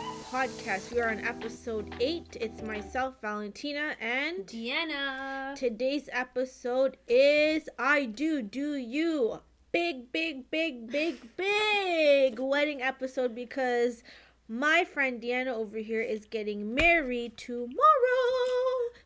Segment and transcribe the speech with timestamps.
[0.00, 0.92] podcast.
[0.92, 2.36] We are on episode 8.
[2.40, 5.54] It's myself, Valentina, and Deanna.
[5.54, 9.40] today's episode is I Do Do You.
[9.72, 14.02] Big, big, big, big, big wedding episode because
[14.48, 17.76] my friend Deanna over here is getting married tomorrow.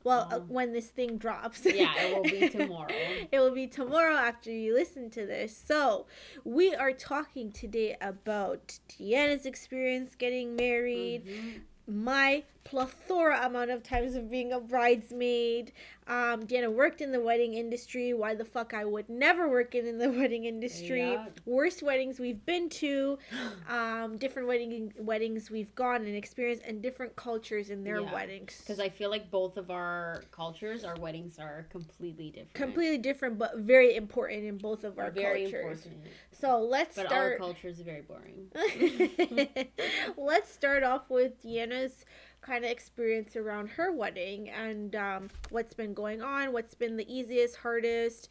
[0.03, 0.41] Well, uh, Oh.
[0.48, 1.61] when this thing drops.
[1.64, 2.89] Yeah, it will be tomorrow.
[3.30, 5.55] it will be tomorrow after you listen to this.
[5.57, 6.07] So,
[6.45, 11.60] we are talking today about Deanna's experience getting married, Mhm.
[11.91, 15.73] My plethora amount of times of being a bridesmaid.
[16.07, 18.13] Um, Deanna worked in the wedding industry.
[18.13, 21.13] Why the fuck I would never work in, in the wedding industry?
[21.13, 21.27] Yeah.
[21.47, 23.19] Worst weddings we've been to,
[23.69, 28.13] um, different wedding weddings we've gone and experienced, and different cultures in their Yeah.
[28.13, 28.59] weddings.
[28.61, 32.55] Because I feel like both of our cultures, our weddings are completely different.
[32.55, 35.87] completely different, but very important in both of our very cultures.
[35.87, 36.13] important.
[36.41, 38.51] So let's But our culture is very boring.
[40.16, 42.05] Let's start off with Deanna's
[42.41, 47.13] kind of experience around her wedding and um, what's been going on, what's been the
[47.13, 48.30] easiest, hardest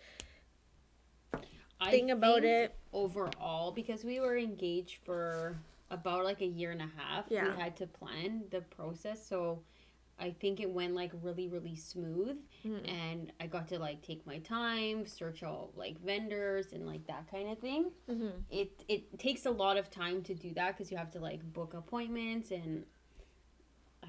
[1.79, 2.75] I thing about it.
[2.91, 5.57] overall because we were engaged for
[5.91, 7.25] about like a year and a half.
[7.29, 7.55] Yeah.
[7.55, 9.61] We had to plan the process, so
[10.19, 12.91] I think it went like really really smooth Mm.
[12.91, 17.31] and I got to like take my time, search all like vendors and like that
[17.31, 17.91] kind of thing.
[18.09, 18.29] Mm-hmm.
[18.49, 21.41] it it takes a lot of time to do that because you have to like
[21.53, 22.83] book appointments and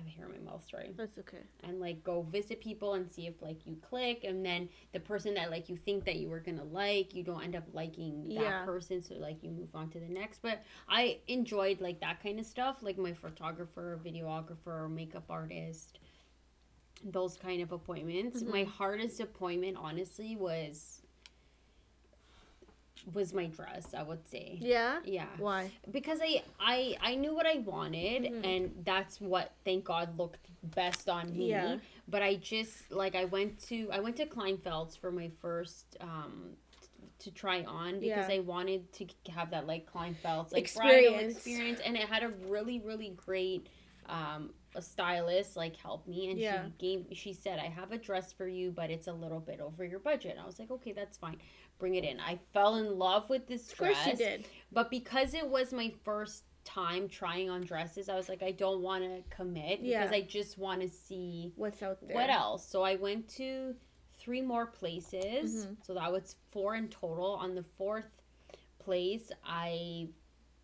[0.00, 1.42] I have hair in my mouth, sorry, That's okay.
[1.64, 5.34] and like go visit people and see if like you click, and then the person
[5.34, 8.34] that like you think that you were gonna like, you don't end up liking that
[8.42, 8.64] Yeah.
[8.64, 10.42] person, so like you move on to the next.
[10.42, 15.98] But I enjoyed like that kind of stuff, like my photographer, videographer, makeup artist,
[17.04, 18.42] those kind of appointments.
[18.42, 18.52] Mm-hmm.
[18.52, 20.99] My hardest appointment, honestly, was
[23.12, 23.94] was my dress.
[23.94, 24.58] I would say.
[24.60, 25.00] Yeah?
[25.04, 25.70] Yeah Why?
[25.90, 28.44] because I I I knew what I wanted Mhm.
[28.44, 31.50] and that's what thank God looked best on me.
[31.50, 31.78] Yeah.
[32.08, 36.56] But I just like I went to I went to Kleinfeld's for my first um
[37.20, 38.36] to try on because Yeah.
[38.36, 41.36] I wanted to have that like Kleinfeld's like bridal Experience.
[41.36, 43.68] experience and it had a really really great
[44.06, 46.64] um a stylist like helped me and Yeah.
[46.66, 49.60] she gave she said I have a dress for you but it's a little bit
[49.60, 50.36] over your budget.
[50.40, 51.38] I was like okay that's fine.
[51.80, 52.20] Bring it in.
[52.20, 53.90] I fell in love with this dress.
[53.98, 54.46] Of course you did.
[54.70, 58.82] But because it was my first time trying on dresses, I was like, I don't
[58.82, 60.02] want to commit Yeah.
[60.02, 62.14] because I just want to see What's out there?
[62.14, 62.64] what else.
[62.68, 63.74] So I went to
[64.18, 65.64] three more places.
[65.66, 65.76] Mhm.
[65.84, 67.32] So that was four in total.
[67.32, 68.10] On the fourth
[68.78, 70.08] place, I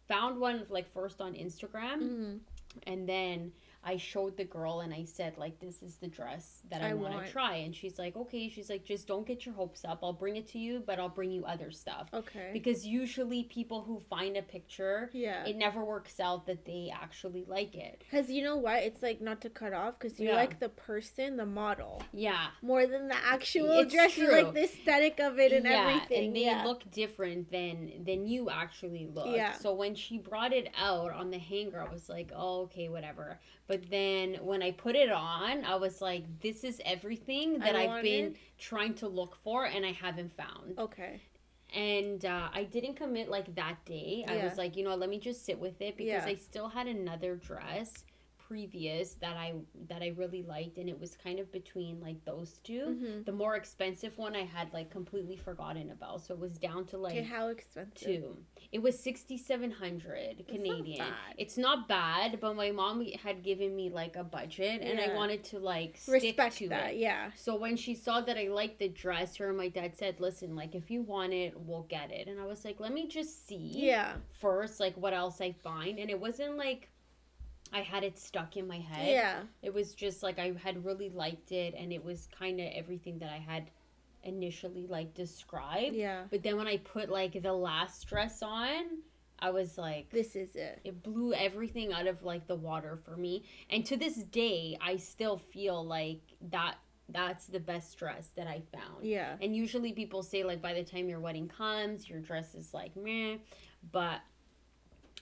[0.06, 2.36] found one like first on Instagram, Mm-hmm.
[2.84, 3.52] and then
[3.88, 6.94] I showed the girl and I said like this is the dress that I, I
[6.94, 10.00] want to try and she's like okay she's like just don't get your hopes up
[10.02, 12.50] I'll bring it to you but I'll bring you other stuff Okay.
[12.52, 15.44] because usually people who find a picture yeah.
[15.46, 18.02] it never works out that they actually like it.
[18.10, 18.82] Because you know what?
[18.82, 20.34] It's like not to cut off because you Yeah.
[20.34, 22.48] like the person, the model, Yeah.
[22.62, 24.16] more than the actual It's dress.
[24.18, 26.26] You like the aesthetic of it and yeah, everything.
[26.26, 26.64] and they yeah.
[26.64, 29.34] look different than than you actually look.
[29.36, 29.52] Yeah.
[29.52, 33.38] So when she brought it out on the hanger, I was like, "Oh, okay, whatever."
[33.68, 37.86] But then when I put it on, I was like, "This is everything that I
[37.86, 41.20] I've been trying to look for and I haven't found." okay.
[41.74, 44.24] And uh, I didn't commit like that day.
[44.28, 46.32] I was like, you know, let me just sit with it because Yeah.
[46.32, 48.04] I still had another dress
[48.46, 49.54] previous that I
[49.88, 53.24] that I really liked and it was kind of between like those 2 Mhm.
[53.24, 56.22] The more expensive one I had like completely forgotten about.
[56.22, 57.94] So it was down to like Okay, how expensive?
[58.06, 58.36] two.
[58.72, 60.98] It was 6700 not Canadian.
[60.98, 61.34] bad.
[61.38, 65.44] It's not bad, but my mom had given me like a budget and I wanted
[65.44, 66.98] to like stick Respect to that, it.
[66.98, 67.30] yeah.
[67.34, 70.54] So when she saw that I liked the dress, her and my dad said, "Listen,
[70.54, 73.46] like if you want it, we'll get it." And I was like, "Let me just
[73.46, 74.16] see Yeah.
[74.40, 76.90] first, like what else I find." And it wasn't like
[77.72, 79.08] I had it stuck in my head.
[79.08, 79.40] Yeah.
[79.62, 83.18] It was just like I had really liked it, and it was kind of everything
[83.20, 83.70] that I had
[84.22, 85.94] initially like described.
[85.94, 86.22] Yeah.
[86.30, 88.84] But then when I put like the last dress on,
[89.38, 90.80] I was like, This is it.
[90.84, 94.96] it blew everything out of like the water for me and to this day i
[94.96, 96.76] still feel like that
[97.10, 99.36] that's the best dress that i found Yeah.
[99.42, 102.96] and usually people say like by the time your wedding comes your dress is like
[102.96, 103.36] meh
[103.92, 104.20] but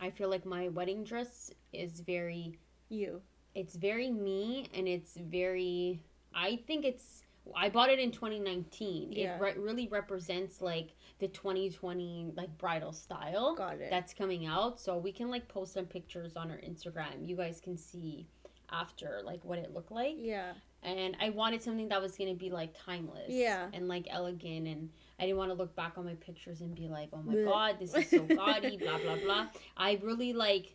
[0.01, 2.59] i feel like my wedding dress is very
[2.89, 3.21] You.
[3.55, 6.01] it's very me and it's very
[6.35, 7.21] i think it's
[7.55, 9.13] I bought it in 2019.
[9.13, 9.37] Yeah.
[9.37, 13.91] It re- really represents like the 2020 like bridal style Got it.
[13.91, 14.81] that's coming out.
[14.81, 17.29] So we can like post some pictures on our Instagram.
[17.29, 18.27] You guys can see
[18.73, 20.17] after like what it looked like.
[20.19, 20.53] yeah.
[20.83, 23.29] And I wanted something that was gonna be like timeless.
[23.29, 23.69] Yeah.
[23.75, 24.89] And like elegant and
[25.19, 27.77] I didn't want to look back on my pictures and be like, oh my god,
[27.79, 29.47] this is so gaudy, blah blah blah.
[29.77, 30.75] I really like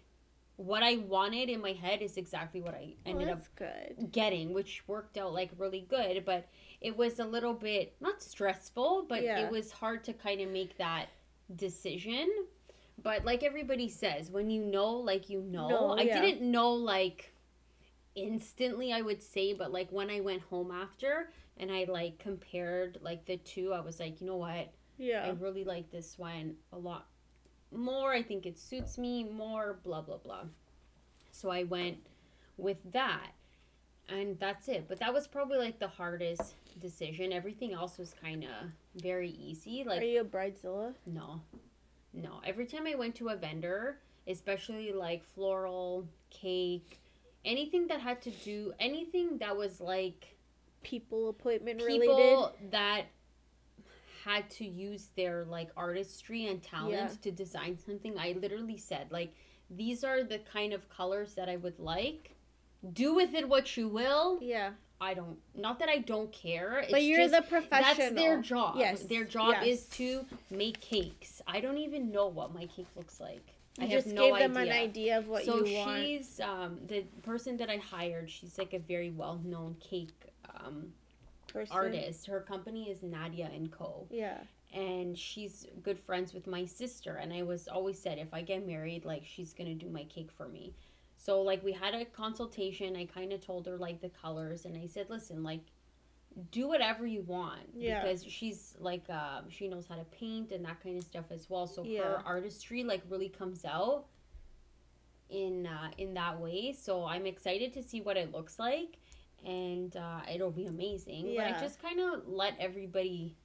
[0.55, 4.11] what I wanted in my head is exactly what I Oh, ended up good.
[4.11, 6.23] getting, which worked out like really good.
[6.25, 6.47] But
[6.81, 9.39] it was a little bit not stressful, but Yeah.
[9.45, 11.07] it was hard to kind of make that
[11.55, 12.29] decision.
[13.01, 16.21] But like everybody says, when you know, like you know, No, I yeah.
[16.21, 17.33] didn't know like
[18.15, 22.97] instantly, I would say, but like when I went home after and I like compared
[23.01, 24.71] like the two, I was like, you know what?
[24.97, 25.25] Yeah.
[25.25, 27.07] I really like this one a lot
[27.71, 28.11] more.
[28.13, 30.43] I think it suits me more, blah, blah, blah.
[31.31, 31.97] So I went
[32.57, 33.31] with that.
[34.07, 34.85] And that's it.
[34.87, 37.31] But that was probably like the hardest decision.
[37.31, 38.49] Everything else was kind of
[39.01, 39.83] very easy.
[39.85, 40.93] Like, Are you a bridezilla?
[41.05, 41.41] no.
[42.11, 42.41] No.
[42.43, 46.99] Every time I went to a vendor, especially like floral, cake,
[47.45, 50.35] anything that had to do, anything that was like
[50.83, 52.01] People appointment related?
[52.01, 53.03] people that
[54.23, 57.07] had to use their like artistry and talent Yeah.
[57.21, 59.33] to design something i literally said like
[59.69, 62.35] these are the kind of colors that i would like
[62.93, 64.71] do with it what you will Yeah.
[64.99, 67.95] i don't not that i don't care it's but you're just, the professional.
[67.97, 69.67] that's their job Yes, their job yes.
[69.67, 73.87] is to make cakes i don't even know what my cake looks like You i
[73.87, 75.89] have just no gave idea them an idea of what so you want.
[75.97, 80.11] So she's um the person that i hired she's like a very well-known cake
[80.65, 80.93] um
[81.51, 81.75] Person.
[81.75, 82.27] artist.
[82.27, 84.05] Her company is Nadia and Co.
[84.11, 84.37] Yeah.
[84.71, 87.15] And she's good friends with my sister.
[87.15, 90.29] And I was always said if I get married, like she's gonna do my cake
[90.31, 90.73] for me.
[91.17, 92.95] So like we had a consultation.
[92.95, 95.61] I kind of told her like the colors, and I said, listen, like
[96.51, 98.03] do whatever you want Yeah.
[98.03, 101.49] because she's like um she knows how to paint and that kind of stuff as
[101.49, 102.03] well so Yeah.
[102.03, 104.05] her artistry like really comes out
[105.29, 108.97] in uh in that way so i'm excited to see what it looks like
[109.45, 113.35] and uh it'll be amazing but i just kind of let everybody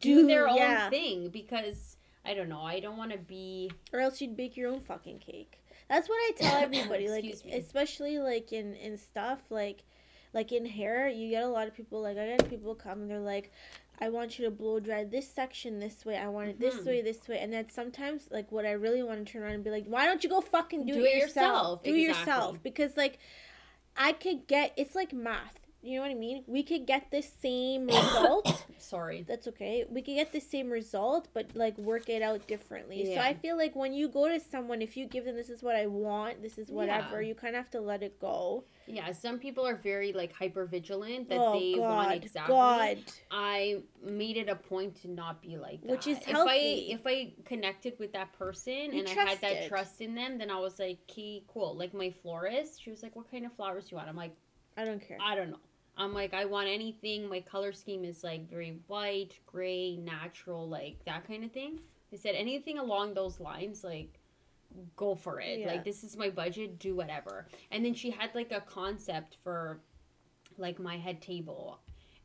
[0.00, 4.00] do, Do- their own thing because i don't know i don't want to be Or
[4.00, 5.58] else you'd bake your own fucking cake.
[5.88, 7.08] That's what I tell everybody.
[7.08, 7.34] like me.
[7.52, 9.82] especially like in in stuff like
[10.34, 13.10] like in hair, you get a lot of people like I get people come and
[13.10, 13.52] they're like
[14.00, 16.16] I want you to blow dry this section this way.
[16.16, 16.86] I want it this Mhm.
[16.86, 17.38] way, this way.
[17.40, 20.06] And then sometimes like what I really want to turn around and be like, why
[20.06, 21.82] don't you go fucking do, Do it yourself?
[21.82, 21.82] yourself.
[21.84, 22.62] Do it yourself.
[22.62, 23.18] Because like
[23.96, 25.60] I could get it's like math.
[25.84, 26.44] You know what I mean?
[26.46, 28.64] We could get the same result.
[28.78, 29.84] sorry That's okay.
[29.90, 33.08] We could get the same result, but like work it out differently.
[33.08, 33.16] Yeah.
[33.16, 35.62] So I feel like when you go to someone, if you give them this is
[35.62, 37.28] what I want, this is whatever, Yeah.
[37.28, 38.64] you kind of have to let it go.
[38.86, 42.98] yeah some people are very like hyper vigilant that oh they God, want exactly God.
[43.30, 45.90] I made it a point to not be like that.
[45.90, 46.92] Which is healthy.
[46.94, 47.00] If.
[47.06, 50.38] I if I connected with that person You and I had that trust in them,
[50.38, 53.52] then I was like, "Okay, cool." Like my florist, she was like, "What kind of
[53.58, 54.34] flowers do you want?" I'm like,
[54.76, 55.18] I don't care.
[55.20, 55.62] "I don't know."
[55.96, 61.04] I'm like, "I want anything." My color scheme is like very white, gray, natural, like
[61.04, 61.80] that kind of thing.
[62.10, 64.18] They said anything along those lines, like
[64.96, 65.60] go for it.
[65.60, 65.66] Yeah.
[65.68, 67.46] Like this is my budget, do whatever.
[67.70, 69.80] And then she had like a concept for
[70.58, 71.80] like my head table.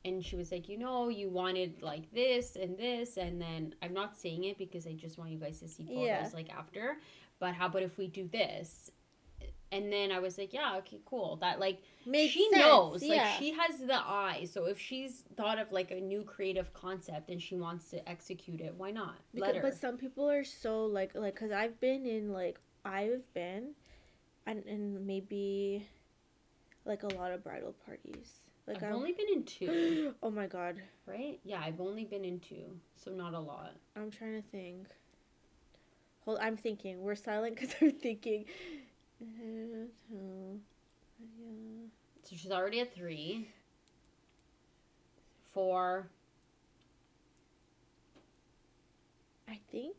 [0.05, 3.93] And she was like, you know, you wanted like this and this, and then I'm
[3.93, 6.29] not saying it because I just want you guys to see photos Yeah.
[6.33, 6.99] like after.
[7.39, 8.91] But how about if we do this?
[9.71, 11.35] And then I was like, yeah, okay, cool.
[11.41, 13.15] That like Makes she sense, knows, yeah.
[13.15, 14.47] like she has the eye.
[14.49, 18.61] So if she's thought of like a new creative concept and she wants to execute
[18.61, 19.15] it, why not?
[19.33, 19.61] Because, Let her.
[19.63, 23.71] but some people are so like like because I've been in like I've been,
[24.45, 25.85] and and maybe,
[26.85, 28.31] like a lot of bridal parties.
[28.67, 31.39] Like I've I'm- only been in two, oh my god, right?
[31.43, 33.73] Yeah, I've only been in two, so not a lot.
[33.97, 34.87] I'm trying to think.
[36.23, 37.01] Hold, I'm thinking.
[37.01, 38.45] We're silent because I'm thinking.
[39.23, 40.57] Mm-hmm.
[42.23, 43.49] So she's already at three,
[45.53, 46.09] four.
[49.49, 49.95] I think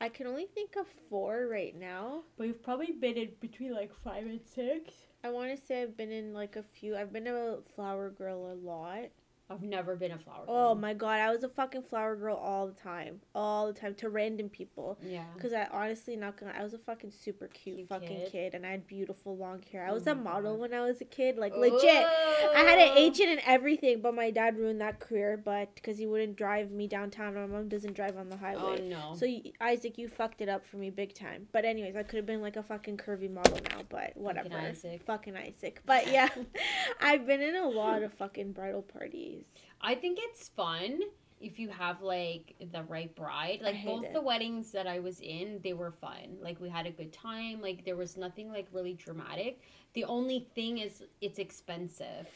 [0.00, 2.22] I can only think of four right now.
[2.36, 4.92] But you've probably been in between like five and six.
[5.24, 6.96] I want to say I've been in like a few.
[6.96, 9.08] I've been a flower girl a lot.
[9.50, 10.44] I've never been a flower.
[10.46, 13.94] Oh my god, I was a fucking flower girl all the time, all the time
[13.96, 14.98] to random people.
[15.02, 15.24] Yeah.
[15.40, 16.52] Cause I honestly not gonna.
[16.58, 18.32] I was a fucking super cute, Cute fucking kid.
[18.32, 18.54] kid.
[18.54, 19.86] and I had beautiful long hair.
[19.86, 20.60] I Oh was my a model God.
[20.60, 21.82] when I was a kid, like legit.
[21.82, 22.98] I had an oh.
[22.98, 25.40] agent and everything, but my dad ruined that career.
[25.42, 28.80] But because he wouldn't drive me downtown, my mom doesn't drive on the oh, highway.
[28.82, 29.14] Oh no.
[29.16, 31.48] So you, Isaac, you fucked it up for me big time.
[31.52, 34.54] But anyways, I could have been like a fucking curvy model now, but whatever.
[34.54, 35.02] Isaac.
[35.04, 35.80] Fucking Isaac.
[35.86, 36.28] But yeah,
[37.00, 39.37] I've been in a lot of fucking bridal parties.
[39.80, 41.00] I think it's fun
[41.40, 43.60] if you have like the right bride.
[43.62, 44.12] Like both it.
[44.12, 46.38] the weddings that I was in, they were fun.
[46.40, 47.60] Like we had a good time.
[47.60, 49.60] Like there was nothing like really dramatic.
[49.94, 52.28] The only thing is it's expensive.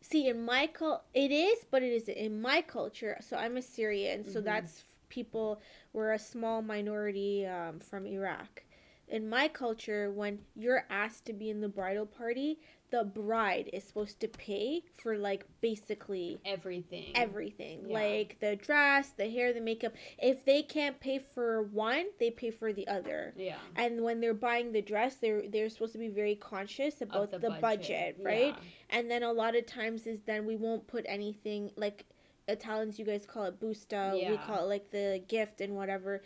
[0.00, 3.16] See, in my cul, it is, but it isn't in my culture.
[3.20, 4.44] So I'm Assyrian, so Mhm.
[4.44, 5.60] that's people.
[5.92, 8.64] We're a small minority um, from Iraq,
[9.08, 12.58] in my culture, when you're asked to be in the bridal party,
[12.94, 17.10] the bride is supposed to pay for like basically Everything.
[17.16, 17.98] everything Yeah.
[18.02, 19.92] like the dress the hair the makeup
[20.30, 23.56] if they can't pay for one they pay for the other yeah.
[23.74, 27.40] and when they're buying the dress they're they're supposed to be very conscious about Of
[27.40, 28.96] the, budget, right Yeah.
[28.96, 32.04] and then a lot of times is then we won't put anything like
[32.46, 36.22] italians you guys call it busta we call it like the gift and whatever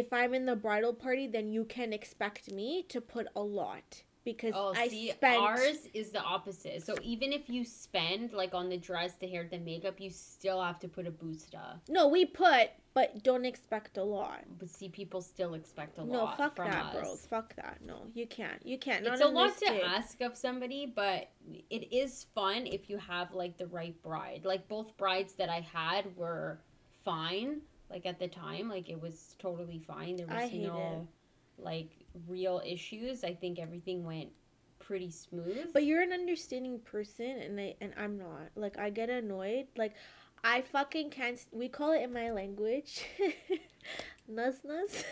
[0.00, 4.02] if i'm in the bridal party then you can expect me to put a lot
[4.32, 6.78] because Oh, i see, spent ours is the opposite.
[6.88, 10.60] So even if you spend like on the dress, the hair, the makeup, you still
[10.68, 11.64] have to put a busta.
[11.88, 12.66] no we put
[12.98, 16.56] but don't expect a lot But see, people still expect a no lot No, fuck
[16.56, 16.94] from that us.
[16.94, 20.82] bro fuck that no you can't you can't It's a lot to ask of somebody,
[21.02, 21.20] but
[21.70, 24.42] it is fun if you have like the right bride.
[24.52, 26.58] Like both brides that I had were
[27.04, 27.60] fine.
[27.90, 30.16] Like at the time, like it was totally fine.
[30.16, 31.08] There was no
[31.70, 31.90] like
[32.26, 33.24] real issues.
[33.24, 34.30] I think everything went
[34.78, 35.72] pretty smooth.
[35.72, 38.50] But you're an understanding person, and I and I'm not.
[38.56, 39.66] Like I get annoyed.
[39.76, 39.94] Like
[40.42, 41.38] I fucking can't.
[41.52, 43.04] We call it in my language,
[44.30, 45.04] nuz nuz.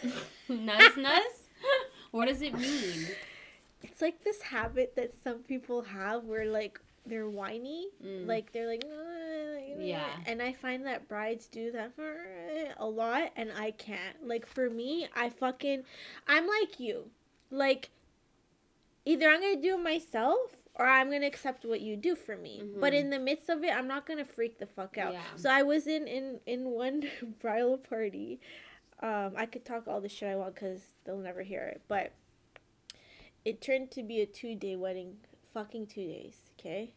[0.49, 1.37] nuz nuz.
[2.11, 3.07] what does it mean?
[3.83, 7.89] It's like this habit that some people have where like they're whiny.
[8.05, 8.27] Mm.
[8.27, 8.85] Like they're like,
[9.79, 10.17] "Uh," Yeah.
[10.27, 12.17] And I find that brides do that for
[12.77, 14.27] a lot, and I can't.
[14.27, 15.85] Like for me, I fucking,
[16.27, 17.11] I'm like you.
[17.51, 17.91] Like
[19.05, 22.63] either I'm gonna do it myself or I'm gonna accept what you do for me.
[22.81, 23.01] But Mhm.
[23.01, 25.13] in the midst of it, I'm not gonna freak the fuck out.
[25.15, 25.23] Yeah.
[25.37, 27.03] So I was in in in one
[27.41, 28.41] bridal party.
[29.01, 32.13] Um, I could talk all the shit I want because they'll never hear it, but
[33.45, 35.19] it turned to be a two day wedding,
[35.53, 36.93] fucking two days, okay?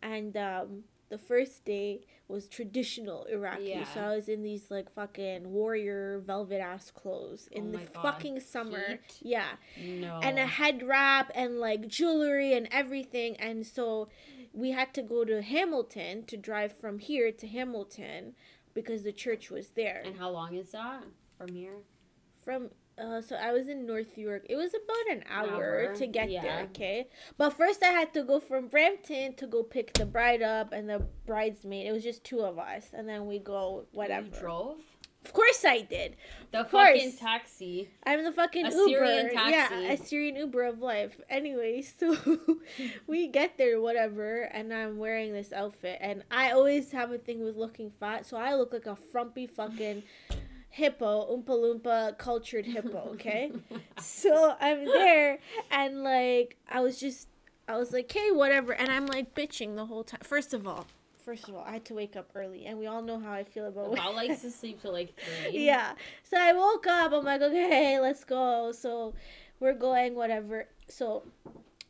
[0.00, 5.52] And um, the first day was traditional Iraqi, so I was in these like fucking
[5.52, 9.18] warrior velvet ass clothes in Oh the God, fucking summer, heat?
[9.22, 10.18] yeah, No.
[10.22, 14.08] and a head wrap and like jewelry and everything, and so
[14.52, 18.34] we had to go to Hamilton to drive from here to Hamilton
[18.74, 20.02] because the church was there.
[20.04, 21.04] And how long is that
[21.38, 21.78] from here?
[22.42, 24.46] from uh so I was in North York.
[24.48, 26.42] It was about an hour, hour, to get yeah.
[26.42, 27.08] there, okay?
[27.36, 30.88] But first I had to go from Brampton to go pick the bride up and
[30.88, 31.86] the bridesmaid.
[31.86, 34.26] It was just two of us and then we go whatever.
[34.26, 34.78] You drove?
[35.26, 36.14] Of course I did.
[36.52, 36.86] The Of course.
[36.86, 37.90] fucking taxi.
[38.06, 39.34] I'm the fucking Assyrian Uber.
[39.34, 39.74] taxi.
[39.74, 41.20] Yeah, Assyrian Uber of life.
[41.28, 42.16] Anyway, so
[43.08, 47.42] we get there, whatever, and I'm wearing this outfit, and I always have a thing
[47.42, 50.04] with looking fat, so I look like a frumpy fucking
[50.76, 53.10] hippo, oompa loompa, cultured hippo.
[53.12, 53.50] Okay,
[53.98, 55.38] so I'm there,
[55.70, 57.28] and like I was just,
[57.66, 60.20] I was like, hey, whatever, and I'm like bitching the whole time.
[60.22, 60.86] First of all.
[61.18, 63.42] First of all, I had to wake up early, and we all know how I
[63.42, 63.96] feel about.
[63.96, 65.64] Val likes to sleep till like three.
[65.66, 65.92] Yeah.
[66.22, 67.12] So I woke up.
[67.12, 68.70] I'm like, okay, let's go.
[68.70, 69.14] So
[69.58, 70.68] we're going, whatever.
[70.88, 71.24] So,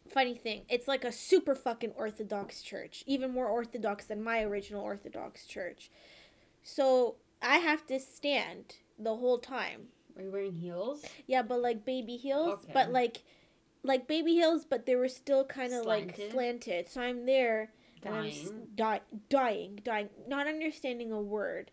[0.08, 4.82] funny thing, it's like a super fucking Orthodox church, even more Orthodox than my original
[4.82, 5.90] Orthodox church.
[6.62, 9.88] So I have to stand the whole time.
[10.16, 11.04] Are you wearing heels?
[11.26, 12.72] Yeah, but like baby heels, Okay.
[12.72, 13.22] but like.
[13.82, 16.88] Like baby heels, but they were still kind of like Slanted?
[16.88, 17.70] So I'm there,
[18.02, 18.66] and I'm Dying.
[18.74, 21.70] di- dying, dying, not understanding a word.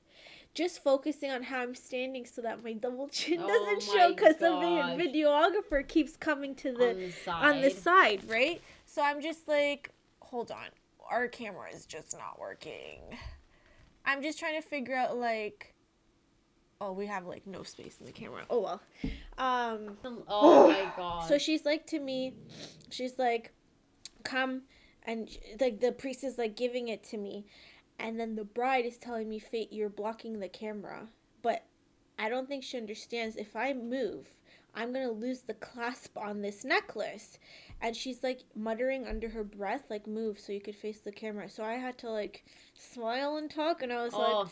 [0.54, 4.36] Just focusing on how I'm standing so that my double chin Oh doesn't show because
[4.38, 7.46] the videographer keeps coming to the on the side.
[7.56, 8.62] on the side, right?
[8.86, 9.90] So I'm just like,
[10.22, 10.68] hold on,
[11.10, 13.00] our camera is just not working.
[14.06, 15.74] I'm just trying to figure out like,
[16.82, 18.44] oh, we have like no space in the camera.
[18.50, 18.82] Oh well.
[19.38, 19.98] Um.
[20.28, 21.28] Oh my god.
[21.28, 22.34] So she's like to me,
[22.90, 23.54] she's like,
[24.24, 24.64] come,
[25.04, 25.30] and
[25.60, 27.46] like the priest is like giving it to me,
[28.00, 31.08] and then the bride is telling me, Fate, you're blocking the camera,
[31.42, 31.66] but
[32.20, 33.36] I don't think she understands.
[33.36, 34.28] If I move,
[34.76, 37.38] I'm gonna lose the clasp on this necklace,
[37.82, 41.50] and she's like muttering under her breath, like move so you could face the camera.
[41.50, 44.50] So I had to like smile and talk, and I was like, oh.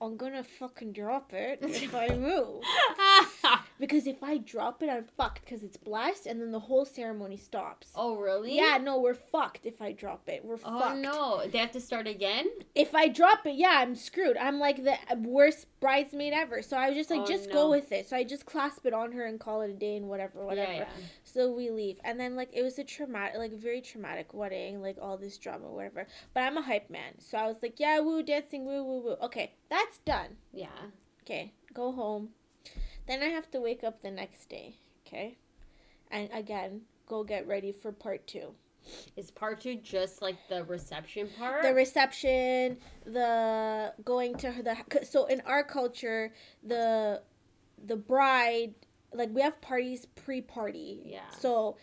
[0.00, 2.62] I'm gonna fucking drop it if I move.
[3.80, 7.36] Because if I drop it, I'm fucked because it's blessed, and then the whole ceremony
[7.38, 7.88] stops.
[7.96, 8.54] oh really?
[8.54, 10.44] Yeah, no, we're fucked if I drop it.
[10.44, 10.98] We're Oh fucked.
[10.98, 11.42] no.
[11.50, 12.46] They have to start again?
[12.74, 14.36] If I drop it, yeah, I'm screwed.
[14.36, 16.60] I'm like the worst bridesmaid ever.
[16.62, 17.54] So I was just like, Oh, just no.
[17.54, 18.06] go with it.
[18.08, 20.70] So I just clasp it on her and call it a day and whatever, whatever.
[20.72, 21.06] Yeah, yeah.
[21.24, 24.98] So we leave, and then like it was a traumatic, like very traumatic wedding, like
[25.00, 26.06] all this drama, whatever.
[26.34, 29.16] But I'm a hype man, so I was like, yeah, woo, dancing, woo, woo, woo.
[29.22, 30.36] Okay, that's done.
[30.52, 30.68] Yeah.
[31.22, 32.30] Okay, go home.
[33.10, 34.76] Then I have to wake up the next day.
[35.04, 35.36] Okay,
[36.12, 38.54] and again go get ready for part two.
[39.16, 41.62] Is part two just like the reception part?
[41.62, 45.04] The reception, the going to the.
[45.04, 47.20] so in our culture, the
[47.84, 48.74] the bride
[49.12, 51.02] like we have parties pre-party.
[51.04, 51.28] Yeah.
[51.36, 51.78] So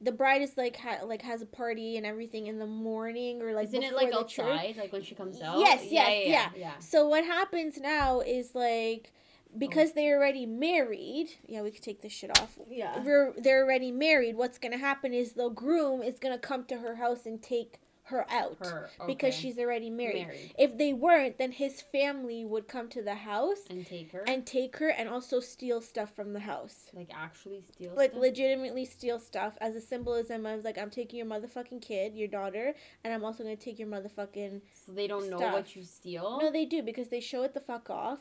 [0.00, 3.52] the bride is like ha- like has a party and everything in the morning or
[3.52, 4.76] like Isn't it like the church.
[4.76, 5.60] like when she comes out?
[5.60, 6.78] Yes, yes, yeah, yes, yeah, yeah.
[6.80, 9.12] So what happens now is like
[9.58, 11.28] because they're already married.
[11.46, 12.58] Yeah, we could take this shit off.
[12.68, 13.02] Yeah.
[13.02, 14.36] We're, they're already married.
[14.36, 18.26] What's gonna happen is the groom is gonna come to her house and take her
[18.30, 20.26] out Her because she's already married.
[20.26, 24.24] married If they weren't, then his family would come to the house and take her
[24.26, 26.90] and take her and also steal stuff from the house.
[26.92, 28.20] like actually steal Like stuff?
[28.20, 32.74] legitimately steal stuff as a symbolism of like I'm taking your motherfucking kid, your daughter,
[33.04, 36.40] and I'm also gonna take your motherfucking so they don't know what you steal.
[36.42, 38.18] No, they do because they show it the fuck off.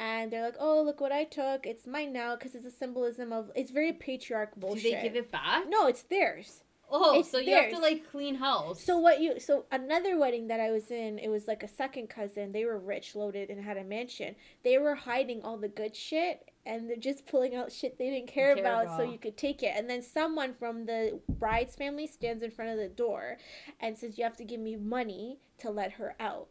[0.00, 1.66] And they're like, oh, look what I took.
[1.66, 3.50] It's mine now because it's a symbolism of.
[3.54, 5.64] It's very patriarch Do they give it back?
[5.68, 6.62] No, it's theirs.
[6.90, 8.82] Oh, It's so you have to like clean house.
[8.82, 9.38] So what you?
[9.38, 12.50] So another wedding that I was in, it was like a second cousin.
[12.52, 14.34] They were rich, loaded, and had a mansion.
[14.64, 18.28] They were hiding all the good shit, and they're just pulling out shit they didn't
[18.28, 19.74] care, Care about, so you could take it.
[19.76, 23.36] And then someone from the bride's family stands in front of the door,
[23.78, 26.48] and says, "You have to give me money to let her out."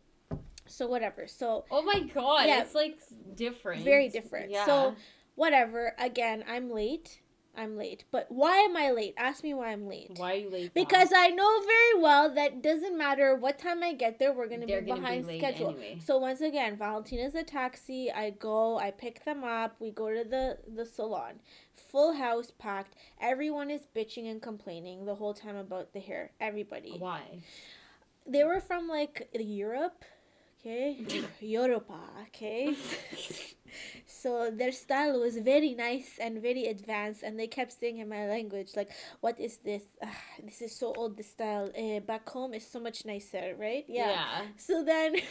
[0.69, 1.27] So whatever.
[1.27, 2.61] So Oh my god, Yeah.
[2.61, 2.99] it's like
[3.35, 3.83] different.
[3.83, 4.51] Very different.
[4.51, 4.65] Yeah.
[4.65, 4.95] So
[5.35, 5.93] whatever.
[5.97, 7.21] Again, I'm late.
[7.57, 8.05] I'm late.
[8.11, 9.15] But why am I late?
[9.17, 10.11] Ask me why I'm late.
[10.15, 10.71] why are you late?
[10.75, 10.81] now?
[10.81, 14.65] Because I know very well that doesn't matter what time I get there, we're gonna
[14.65, 15.69] They're be gonna behind be schedule.
[15.71, 15.99] anyway.
[16.05, 18.11] So once again, Valentina's a taxi.
[18.11, 19.75] I go, I pick them up.
[19.79, 21.41] We go to the the salon.
[21.73, 22.95] Full house packed.
[23.19, 26.31] Everyone is bitching and complaining the whole time about the hair.
[26.39, 26.95] Everybody.
[26.99, 27.41] Why?
[28.27, 30.05] They were from like Europe.
[30.59, 30.97] Okay,
[31.39, 31.99] Europa.
[32.27, 32.75] Okay,
[34.05, 38.27] so their style was very nice and very advanced, and they kept saying in my
[38.27, 39.83] language like, "What is this?
[40.03, 41.15] Ah, this is so old.
[41.15, 44.11] This style uh, back home is so much nicer, right?" Yeah.
[44.11, 44.41] yeah.
[44.57, 45.15] So then.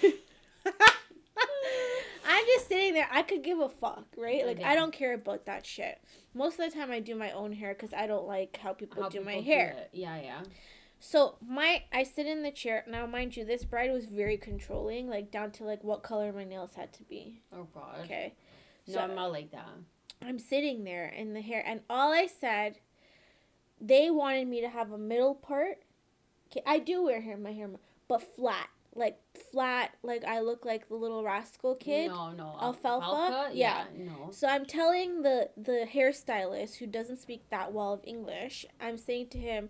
[2.30, 3.08] I'm just sitting there.
[3.10, 4.46] I could give a fuck, right?
[4.46, 4.70] Like Yeah.
[4.70, 5.98] I don't care about that shit.
[6.34, 9.02] Most of the time, I do my own hair because I don't like how people
[9.02, 9.74] How do my hair.
[9.76, 9.90] it.
[9.92, 10.42] Yeah, yeah.
[11.00, 12.84] So my I sit in the chair.
[12.88, 16.44] Now mind you, this bride was very controlling, like down to like what color my
[16.44, 17.40] nails had to be.
[17.52, 18.00] Oh god.
[18.04, 18.34] Okay.
[18.86, 19.68] No, So I'm not like that.
[20.22, 22.78] I'm sitting there in the hair and all I said
[23.80, 25.78] they wanted me to have a middle part.
[26.50, 27.68] Okay, I do wear hair in my hair,
[28.08, 28.68] but flat.
[28.94, 29.20] Like
[29.52, 32.08] flat, like I look like the little rascal kid.
[32.08, 32.56] No, no.
[32.60, 33.50] Alfalfa?
[33.52, 33.84] Yeah.
[33.96, 34.30] No.
[34.32, 39.28] So I'm telling the the hairstylist who doesn't speak that well of English, I'm saying
[39.28, 39.68] to him,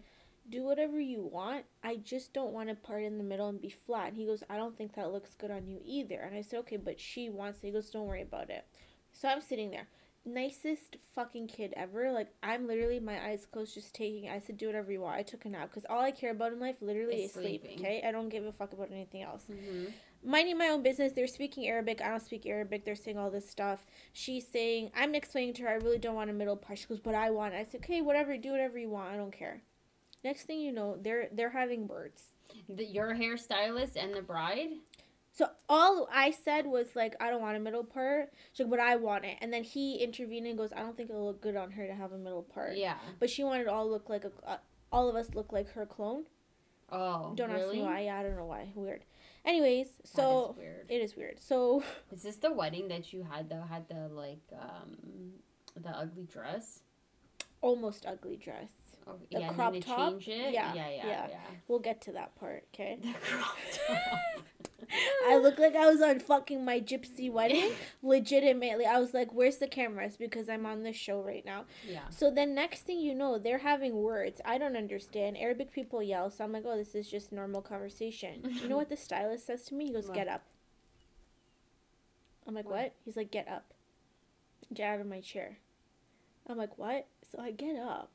[0.49, 1.65] "Do whatever you want.
[1.83, 4.43] I just don't want to part in the middle and be flat." And he goes,
[4.49, 7.29] "I don't think that looks good on you either." And I said, "Okay, but she
[7.31, 7.67] wants." It.
[7.67, 8.67] He goes, "Don't worry about it."
[9.13, 9.89] So I'm sitting there,
[10.25, 12.13] nicest fucking kid ever.
[12.13, 14.29] Like I'm literally my eyes closed, just taking.
[14.29, 16.53] I said, "Do whatever you want." I took a nap because all I care about
[16.53, 17.65] in life literally Is is sleep.
[17.75, 19.87] Okay, I don't give a fuck about anything else hmm
[20.23, 21.13] minding my own business.
[21.13, 22.01] They're speaking Arabic.
[22.01, 22.85] I don't speak Arabic.
[22.85, 23.85] They're saying all this stuff.
[24.13, 26.79] She's saying, I'm explaining to her, I really don't want a middle part.
[26.79, 27.55] She goes, but I want.
[27.55, 29.13] it." I said, okay, whatever, do whatever you want.
[29.13, 29.63] I don't care.
[30.25, 32.23] Next thing you know, they're they're having words.
[32.69, 34.71] The, your hairstylist and the bride.
[35.33, 38.33] So all I said was like, I don't want a middle part.
[38.53, 39.37] She's like, but I want it.
[39.41, 41.95] And then he intervened and goes, I don't think it'll look good on her to
[41.95, 42.77] have a middle part.
[42.77, 42.97] Yeah.
[43.21, 44.57] But she wanted all look like a, uh,
[44.91, 46.25] all of us look like her clone.
[46.91, 47.35] Oh.
[47.37, 47.77] Don't ask really?
[47.77, 48.01] me why.
[48.01, 48.73] Yeah, I don't know why.
[48.75, 49.05] Weird.
[49.45, 50.87] Anyways, so is weird.
[50.91, 51.41] it is weird.
[51.41, 55.35] So Is this the wedding that you had that had the like um
[55.81, 56.81] the ugly dress?
[57.61, 58.71] almost ugly dress.
[59.31, 60.21] The yeah, crop top?
[60.21, 60.53] change it.
[60.53, 61.27] Yeah, yeah, yeah, yeah.
[61.31, 61.39] yeah.
[61.67, 62.99] We'll get to that part, okay?
[63.03, 64.19] The crop top.
[65.29, 67.73] I look like I was on fucking my gypsy wedding.
[68.03, 71.67] Legitimately, I was like, "Where's the cameras?" Because I'm on this show right now.
[71.87, 72.09] yeah.
[72.11, 75.37] So then, next thing you know, they're having words I don't understand.
[75.37, 78.89] Arabic people yell, so I'm like, "Oh, this is just normal conversation." you know what
[78.89, 79.87] the stylist says to me?
[79.87, 80.15] He goes, What?
[80.15, 80.43] "Get up."
[82.47, 82.75] I'm like, What?
[82.77, 83.75] "What?" He's like, "Get up,
[84.73, 85.59] get out of my chair."
[86.47, 88.11] I'm like, "What?" So I get up.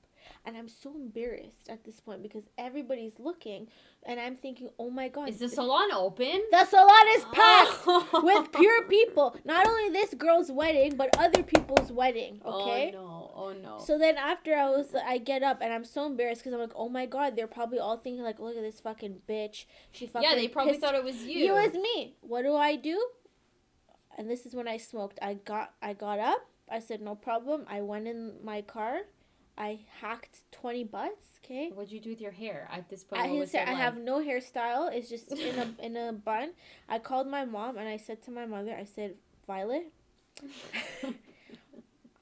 [0.45, 3.67] And I'm so embarrassed at this point because everybody's looking,
[4.05, 6.41] and I'm thinking, "Oh my god, Is the salon open?
[6.51, 8.21] the salon is packed Oh.
[8.23, 9.35] with pure people.
[9.45, 12.41] Not only this girl's wedding, but other people's wedding.
[12.43, 12.93] Oh, okay.
[12.95, 13.31] Oh no!
[13.35, 13.79] Oh no!
[13.79, 16.75] So then after I was, I get up and I'm so embarrassed because I'm like,
[16.75, 19.65] oh my god, they're probably all thinking like, look at this fucking bitch.
[19.91, 21.47] She fucking yeah, they probably thought it was you.
[21.47, 22.15] it was me.
[22.21, 23.01] What do I do?
[24.17, 25.17] And this is when I smoked.
[25.21, 26.45] I got, I got up.
[26.69, 27.65] I said no problem.
[27.67, 29.01] I went in my car.
[29.57, 31.39] I hacked twenty butts.
[31.43, 31.69] Okay.
[31.73, 33.21] What'd you do with your hair at this point?
[33.21, 34.93] I, what was I have no hairstyle.
[34.93, 36.51] It's just in a in a bun.
[36.89, 39.91] I called my mom and I said to my mother, I said, Violet,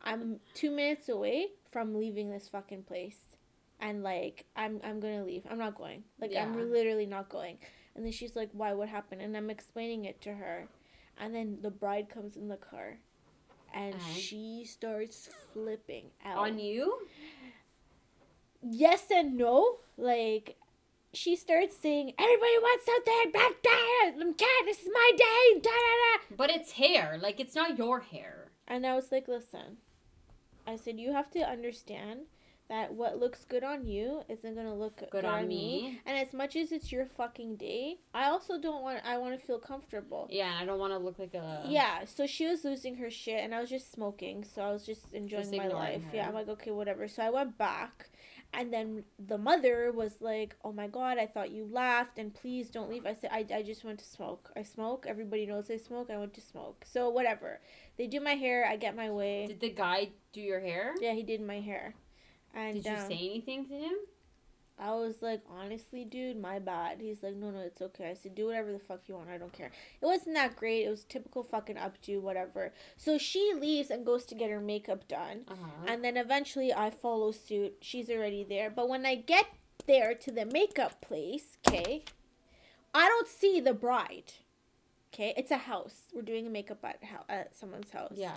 [0.04, 3.20] I'm two minutes away from leaving this fucking place,
[3.80, 5.44] and like I'm I'm gonna leave.
[5.50, 6.04] I'm not going.
[6.20, 7.58] Like I'm literally not going.
[7.96, 8.74] And then she's like, Why?
[8.74, 9.22] What happened?
[9.22, 10.68] And I'm explaining it to her,
[11.18, 12.98] and then the bride comes in the car,
[13.74, 14.14] and Uh-huh.
[14.14, 16.38] she starts flipping out.
[16.38, 17.08] On you?
[18.62, 19.78] yes and no.
[19.98, 20.56] Like,
[21.14, 25.60] she starts saying, "Everybody wants something." Blah, blah, blah, this is my day.
[25.60, 25.94] Da, da,
[26.30, 26.36] da.
[26.38, 27.18] But it's hair.
[27.22, 28.52] Like it's not your hair.
[28.68, 29.78] And I was like, "Listen,"
[30.66, 32.22] I said, "You have to understand."
[32.72, 36.00] That what looks good on you isn't gonna look Good on me.
[36.06, 39.02] And as much as it's your fucking day, I also don't want.
[39.04, 40.30] I want to feel comfortable.
[40.32, 41.66] Yeah, I don't want to look like a.
[41.68, 44.86] Yeah, so she was losing her shit, and I was just smoking, so I was
[44.86, 46.02] just enjoying Just my life.
[46.12, 46.16] her.
[46.16, 47.10] Yeah, I'm like, okay, whatever.
[47.10, 48.10] So I went back,
[48.54, 52.70] and then the mother was like, "Oh my god, I thought you laughed, and please
[52.70, 54.50] don't leave." I said, "I, I just went to smoke.
[54.56, 55.06] I smoke.
[55.10, 56.10] Everybody knows I smoke.
[56.10, 56.86] I went to smoke.
[56.88, 57.60] So whatever.
[57.98, 58.66] They do my hair.
[58.66, 59.48] I get my way.
[59.48, 60.96] Did the guy do your hair?
[61.02, 61.96] yeah, he did my hair,
[62.54, 63.94] and Did you um, say anything to him?
[64.82, 67.00] I was like, honestly, dude, my bad.
[67.00, 68.10] He's like, no, no, it's okay.
[68.10, 69.30] I said, do whatever the fuck you want.
[69.30, 69.72] I don't care.
[70.02, 70.86] It wasn't that great.
[70.86, 72.74] It was typical fucking up to whatever.
[72.98, 75.42] So she leaves and goes to get her makeup done.
[75.48, 75.86] Uh huh.
[75.88, 77.76] And then eventually I follow suit.
[77.82, 78.72] She's already there.
[78.72, 79.46] But when I get
[79.86, 82.04] there to the makeup place, okay,
[82.94, 84.34] I don't see the bride.
[85.14, 86.04] Okay, it's a house.
[86.14, 88.14] We're doing a makeup at, hou- at someone's house.
[88.16, 88.32] Yeah.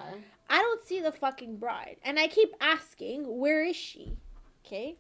[0.51, 1.97] I don't see the fucking bride.
[2.05, 4.17] And I keep asking, where is she?
[4.67, 4.97] Okay?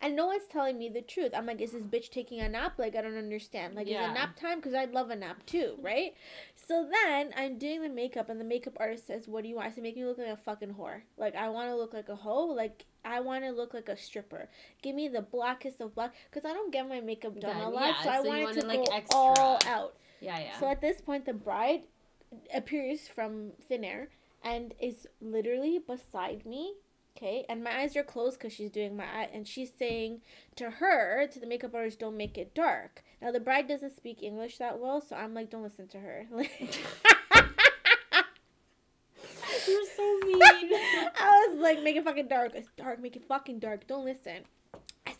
[0.00, 1.32] And no one's telling me the truth.
[1.34, 2.74] I'm like, is this bitch taking a nap?
[2.78, 3.74] Like, I don't understand.
[3.74, 4.10] Like, is Yeah.
[4.10, 4.58] it nap time?
[4.60, 6.14] Because I'd love a nap too, right?
[6.54, 9.66] So then I'm doing the makeup, and the makeup artist says, What do you want?
[9.68, 11.00] I said, Make me look like a fucking whore.
[11.16, 12.46] Like, I want to look like a hoe.
[12.46, 14.48] Like, I want to look like a stripper.
[14.82, 16.14] Give me the blackest of black.
[16.30, 17.94] Because I don't get my makeup done, Done, a lot.
[17.98, 19.18] yeah, so I so wanted wanted, to like, go extra.
[19.18, 19.94] all out.
[20.20, 20.58] Yeah, yeah.
[20.58, 21.82] So at this point, the bride
[22.54, 24.08] appears from thin air
[24.42, 26.74] and is literally beside me.
[27.16, 30.20] Okay, and my eyes are closed because she's doing my eye, and she's saying
[30.54, 34.22] to her, to the makeup artist, "Don't make it dark." Now the bride doesn't speak
[34.22, 36.28] English that well, so I'm like, "Don't listen to her."
[39.66, 40.40] You're so mean.
[40.42, 42.52] I was like, "Make it fucking dark.
[42.54, 43.00] It's dark.
[43.00, 43.88] Make it fucking dark.
[43.88, 44.44] Don't listen."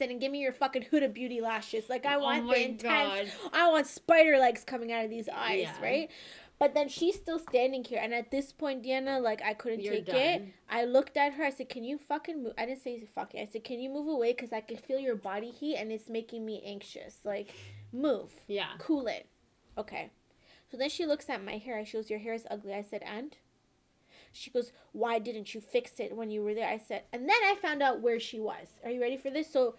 [0.01, 1.89] "And give me your fucking Huda Beauty lashes.
[1.89, 3.51] Like I Oh want my the intense God.
[3.53, 5.83] I want spider legs coming out of these eyes, Yeah.
[5.83, 6.11] right?
[6.59, 9.95] But then she's still standing here, and at this point, Deanna, like I couldn't You're
[9.95, 10.43] take it.
[10.69, 11.45] I looked at her.
[11.45, 13.41] I said, "Can you fucking move?" I didn't say fuck it.
[13.41, 14.35] I said, "Can you move away?
[14.35, 17.25] Cause I can feel your body heat, and it's making me anxious.
[17.25, 17.55] Like,
[17.93, 18.73] move, Yeah.
[18.79, 19.27] cool it."
[19.77, 20.11] Okay.
[20.71, 21.79] So then she looks at my hair.
[21.79, 23.37] I goes, "Your hair is ugly." I said, "And?"
[24.33, 27.41] She goes, "Why didn't you fix it when you were there?" I said, and then
[27.45, 28.69] I found out where she was.
[28.85, 29.51] Are you ready for this?
[29.51, 29.77] So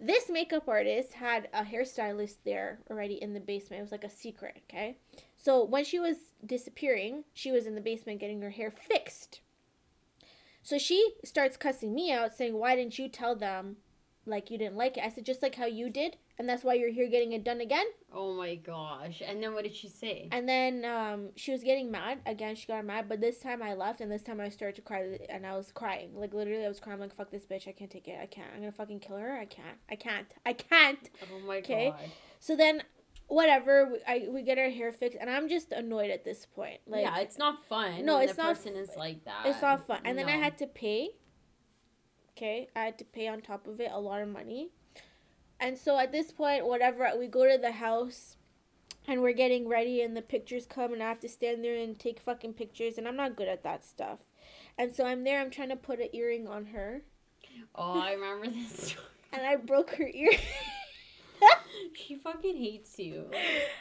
[0.00, 3.80] this makeup artist had a hairstylist there already in the basement.
[3.80, 4.98] It was like a secret, okay?
[5.36, 9.40] So when she was disappearing, she was in the basement getting her hair fixed.
[10.62, 13.78] So she starts cussing me out, saying, Why didn't you tell them
[14.28, 15.04] like you didn't like it?
[15.04, 17.60] I said, Just like how you did, and that's why you're here getting it done
[17.60, 17.86] again.
[18.12, 19.22] Oh my gosh.
[19.26, 20.28] And then what did she say?
[20.32, 22.20] And then um, she was getting mad.
[22.26, 24.82] Again, she got mad, but this time I left, and this time I started to
[24.82, 26.10] cry, and I was crying.
[26.14, 27.68] Like, literally, I was crying, like, fuck this bitch.
[27.68, 28.18] I can't take it.
[28.20, 28.48] I can't.
[28.54, 29.36] I'm gonna fucking kill her.
[29.38, 29.76] I can't.
[29.90, 30.26] I can't.
[30.46, 31.10] I can't.
[31.32, 31.90] Oh my 'Kay.
[31.90, 32.00] god.
[32.40, 32.82] So then,
[33.26, 36.80] whatever, we, I, we get our hair fixed, and I'm just annoyed at this point.
[36.86, 38.04] Like, yeah, it's not fun.
[38.04, 39.46] No, it's the not person is like that.
[39.46, 40.00] it's not fun.
[40.04, 41.10] And then I had to pay.
[42.38, 44.70] Okay, I had to pay on top of it a lot of money.
[45.58, 48.36] And so at this point, whatever, we go to the house
[49.08, 51.98] and we're getting ready and the pictures come and I have to stand there and
[51.98, 54.20] take fucking pictures and I'm not good at that stuff.
[54.78, 57.02] And so I'm there, I'm trying to put an earring on her
[57.74, 58.94] Oh, I remember this.
[59.32, 60.30] and I broke her ear.
[61.94, 63.26] she fucking hates you.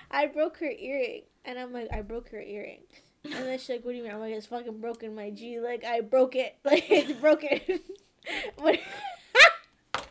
[0.10, 2.82] I broke her earring and I'm like, I broke her earring.
[3.24, 4.13] And then she's like, What do you mean?
[4.13, 5.60] I'm like, It's fucking broken, my G.
[5.60, 6.56] Like, I broke it.
[6.65, 7.60] Like, it's broken.
[8.58, 8.80] But,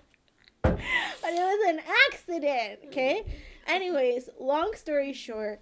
[0.63, 0.79] but it
[1.25, 1.81] was an
[2.13, 3.25] accident, okay?
[3.67, 5.61] Anyways, long story short,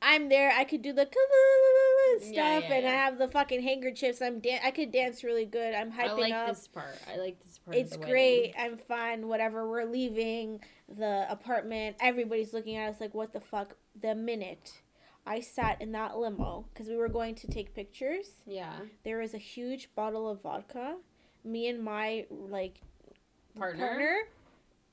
[0.00, 0.50] I'm there.
[0.50, 4.20] I could do the stuff, Yeah, yeah, and I have the fucking handkerchiefs.
[4.20, 5.74] I'm dan- I could dance really good.
[5.74, 6.18] I'm hyping up.
[6.18, 6.48] I like up.
[6.48, 6.98] this part.
[7.12, 7.76] I like this part.
[7.76, 8.52] It's great.
[8.56, 8.72] wedding.
[8.72, 9.28] I'm fine.
[9.28, 9.68] Whatever.
[9.68, 11.96] We're leaving the apartment.
[12.00, 13.76] Everybody's looking at us like, what the fuck?
[14.00, 14.72] The minute
[15.24, 18.72] I sat in that limo, because we were going to take pictures, Yeah.
[19.04, 20.96] there was a huge bottle of vodka.
[21.44, 22.80] Me and my, like,
[23.56, 23.86] Partner.
[23.86, 24.18] partner.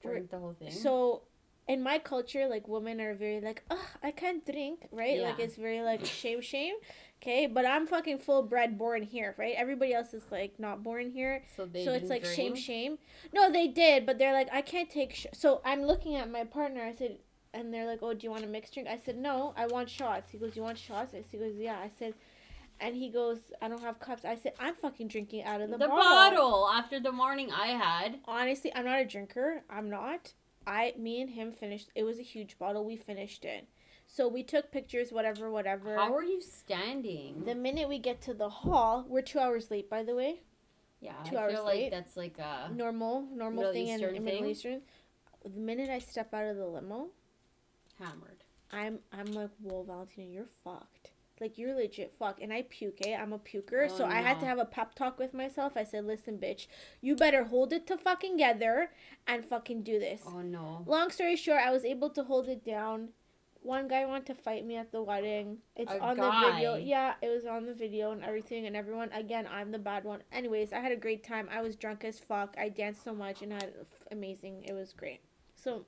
[0.02, 0.72] Drink the whole thing.
[0.72, 1.22] So,
[1.68, 5.20] in my culture, like, women are very, like, ugh, I can't drink, right?
[5.22, 6.76] Like, it's very, like, shame, shame.
[7.22, 7.48] Okay?
[7.48, 9.54] But I'm fucking full bred born here, right?
[9.58, 12.58] Everybody else is, like, not born here so they so it's like shame drink?
[12.66, 12.98] shame
[13.34, 15.26] no they did but they're like i can't take sh-.
[15.34, 17.18] so i'm looking at my partner i said
[17.54, 19.90] and they're like oh do you want a mixed drink i said no i want
[19.90, 22.14] shots he goes you want shots I said, yeah i said
[22.80, 25.78] and he goes i don't have cups i said i'm fucking drinking out of the,
[25.78, 25.98] The, bottle.
[26.00, 28.20] bottle after the morning I had.
[28.26, 30.34] honestly i'm not a drinker i'm not
[30.68, 33.68] i me and him finished it was a huge bottle we finished it
[34.12, 35.96] So we took pictures, whatever, whatever.
[35.96, 37.44] How are you standing?
[37.46, 40.42] the minute we get to the hall, we're two hours late, by the way.
[41.00, 41.82] yeah, two I hours feel late.
[41.84, 44.50] like that's like a Normal, normal Middle thing in, Eastern in Middle thing?
[44.52, 44.82] Eastern.
[45.44, 47.10] The minute I step out of the limo,
[48.00, 48.44] hammered.
[48.72, 51.09] I'm I'm like, whoa, Valentina, you're fucked.
[51.40, 53.16] Like you're legit fuck And I puke, eh?
[53.16, 53.88] I'm a puker.
[53.90, 55.74] Oh, so I had to have a pep talk with myself.
[55.76, 56.68] I said, listen, bitch,
[57.00, 58.92] you better hold it to fucking together
[59.28, 60.22] and fucking do this.
[60.26, 60.84] Oh no.
[60.88, 63.10] Long story short, I was able to hold it down.
[63.62, 65.58] One guy wanted to fight me at the wedding.
[65.76, 66.76] It's A on the video.
[66.76, 68.66] Yeah, it was on the video and everything.
[68.68, 70.24] And everyone, again, I'm the bad one.
[70.32, 71.50] Anyways, I had a great time.
[71.52, 72.56] I was drunk as fuck.
[72.58, 74.64] I danced so much and had f- amazing.
[74.64, 75.20] It was great.
[75.56, 75.84] So,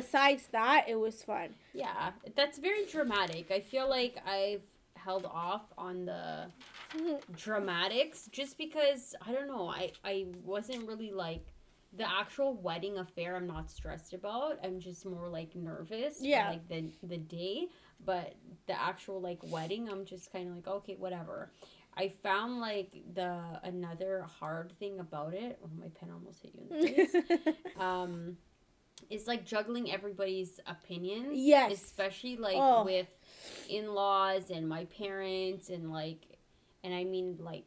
[0.00, 1.48] besides that, it was fun.
[1.74, 3.50] Yeah, that's very dramatic.
[3.50, 4.62] I feel like I've
[5.06, 6.46] held off on the
[7.36, 9.68] dramatics just because I don't know.
[9.68, 11.44] I I wasn't really like
[11.96, 13.36] the actual wedding affair.
[13.36, 14.58] I'm not stressed about.
[14.64, 16.18] I'm just more like nervous.
[16.18, 16.50] for, Yeah.
[16.50, 17.68] like the the day,
[18.04, 18.34] but
[18.66, 21.50] the actual like wedding, I'm just kind of like okay, whatever.
[21.98, 25.58] I found like the another hard thing about it.
[25.64, 27.56] Oh, my pen almost hit you in the face.
[27.80, 28.36] um
[29.10, 31.72] is like juggling everybody's opinions Yes.
[31.72, 32.84] especially like Oh.
[32.84, 33.06] with
[33.68, 36.38] in-laws and my parents and like
[36.82, 37.64] and i mean like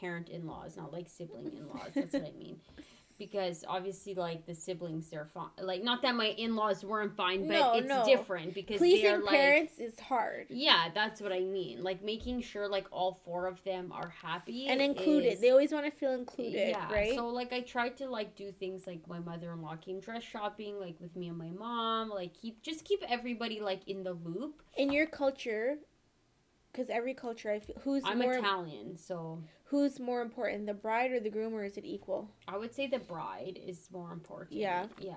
[0.00, 2.60] parent in-laws not like sibling in-laws that's what i mean
[3.18, 7.54] because obviously like the siblings they're fine like not that my in-laws weren't fine but
[7.54, 8.04] No, it's no.
[8.04, 10.46] different because Pleasing they're like parents is hard.
[10.50, 14.68] yeah that's what i mean like making sure like all four of them are happy
[14.68, 15.32] And included.
[15.34, 17.14] is- They always want to feel included, yeah, right?
[17.14, 20.96] So like I tried to like do things like my mother-in-law came dress shopping like
[21.00, 24.62] with me and my mom, like keep just keep everybody like in the loop.
[24.76, 25.76] In your culture,
[26.72, 31.10] because every culture, I feel who's I'm more Italian, so who's more important, the bride
[31.12, 32.30] or the groom, or is it equal?
[32.46, 34.58] I would say the bride is more important.
[34.58, 34.86] Yeah.
[34.98, 35.16] Yeah.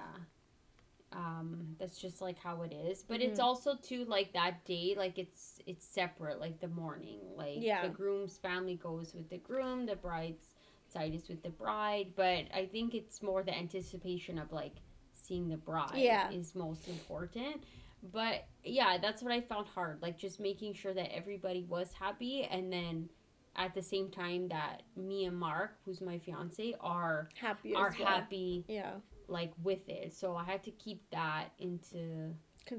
[1.14, 3.04] Um, that's just like how it is.
[3.04, 3.44] But it's Mhm.
[3.44, 7.20] also too like that day, like it's it's separate, like the morning.
[7.36, 7.82] Like Yeah.
[7.86, 10.56] the groom's family goes with the groom, the bride's
[10.88, 12.14] side is with the bride.
[12.16, 14.76] But I think it's more the anticipation of like
[15.14, 16.30] seeing the bride Yeah.
[16.32, 17.64] is most important.
[18.04, 20.02] But yeah, that's what I found hard.
[20.02, 23.10] Like just making sure that everybody was happy and then
[23.56, 28.08] at the same time that me and Mark, who's my fiance, are Happy are well.
[28.08, 28.94] happy Yeah.
[29.28, 30.14] like with it.
[30.14, 32.34] So I had to keep that into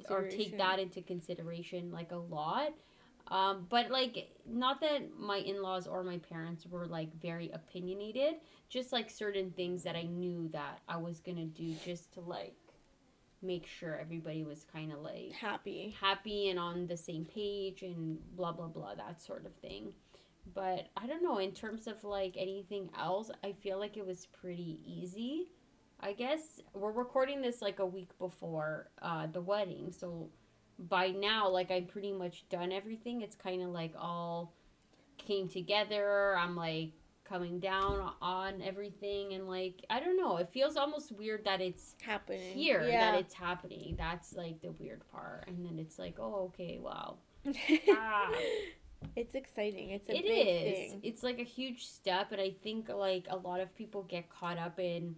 [0.08, 2.72] or take that into consideration like a lot.
[3.28, 8.35] Um, but like not that my in-laws or my parents were like very opinionated,
[8.68, 12.56] just like certain things that I knew that I was gonna do just to like
[13.40, 15.94] make sure everybody was kind of like happy.
[16.00, 19.92] happy and on the same page and blah blah blah that sort of thing
[20.55, 24.26] but i don't know in terms of like anything else i feel like it was
[24.26, 25.48] pretty easy
[26.00, 30.28] i guess we're recording this like a week before uh the wedding so
[30.78, 34.52] by now like i'm pretty much done everything it's kind of like all
[35.18, 36.90] came together i'm like
[37.24, 41.94] coming down on everything and like i don't know it feels almost weird that it's
[42.02, 42.52] Happening.
[42.55, 43.12] here Yeah.
[43.12, 43.94] that it's happening.
[43.96, 45.44] That's like the weird part.
[45.46, 47.16] And then it's like, oh, okay, wow.
[47.88, 48.31] Ah.
[49.16, 49.90] It's exciting.
[49.90, 50.90] It's a It big is.
[50.92, 51.00] thing.
[51.02, 54.58] It's like a huge step, and I think like a lot of people get caught
[54.58, 55.16] up in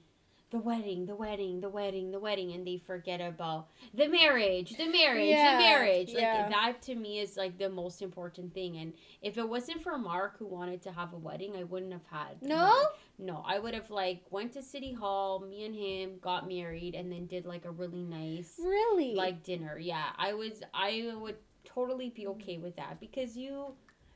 [0.50, 4.86] the wedding, the wedding, the wedding, the wedding, and they forget about the marriage, the
[4.86, 6.08] marriage, Yeah, the marriage.
[6.12, 6.48] Like yeah.
[6.48, 8.76] that to me is like the most important thing.
[8.76, 12.06] And if it wasn't for Mark who wanted to have a wedding, I wouldn't have
[12.08, 12.40] had.
[12.40, 12.66] No?
[12.66, 13.26] one.
[13.26, 17.10] No, I would have like went to City Hall, me and him got married, and
[17.10, 19.14] then did like a really nice Really?
[19.14, 19.76] like dinner.
[19.76, 21.36] Yeah, I was I would
[21.74, 23.74] totally be okay with that because you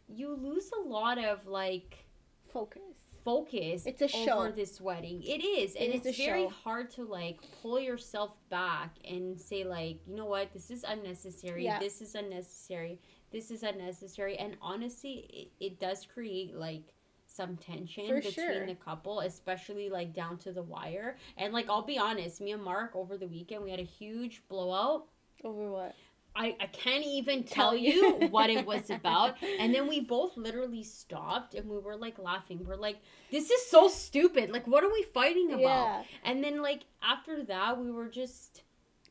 [0.08, 2.04] you lose a lot of like
[2.52, 2.82] focus.
[3.24, 4.52] focus It's a over show.
[4.56, 5.22] this wedding.
[5.22, 6.48] It is, and It it's very show.
[6.64, 11.64] hard to like pull yourself back and say like, you know what, this is unnecessary.
[11.64, 11.78] Yeah.
[11.78, 13.00] This is unnecessary.
[13.30, 14.36] This is unnecessary.
[14.38, 15.26] And honestly,
[15.60, 16.94] it, it does create like
[17.26, 18.66] some tension For between sure.
[18.66, 21.16] the couple, especially like down to the wire.
[21.36, 24.42] And like I'll be honest, me and Mark over the weekend we had a huge
[24.48, 25.08] blowout.
[25.44, 25.94] Over what?
[26.36, 29.36] I, I can't even Tell you what it was about.
[29.58, 32.64] And then we both literally stopped and we were like laughing.
[32.64, 32.98] We're like,
[33.30, 34.50] this is so stupid.
[34.50, 35.60] Like, what are we fighting about?
[35.60, 36.02] Yeah.
[36.24, 38.62] And then, like, after that, we were just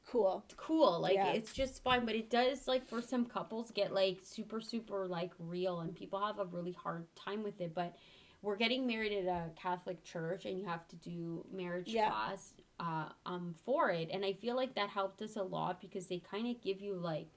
[0.10, 0.46] Cool.
[0.56, 1.02] cool.
[1.02, 1.34] Like, Yeah.
[1.34, 2.06] it's just fine.
[2.06, 5.82] But it does, like, for some couples, get like super, super, like, real.
[5.82, 7.74] And people have a really hard time with it.
[7.76, 7.96] But
[8.42, 12.10] we're getting married at a Catholic church and you have to do marriage Yeah.
[12.10, 14.10] class uh, um, for it.
[14.12, 16.96] And I feel like that helped us a lot because they kind of give you
[16.96, 17.28] like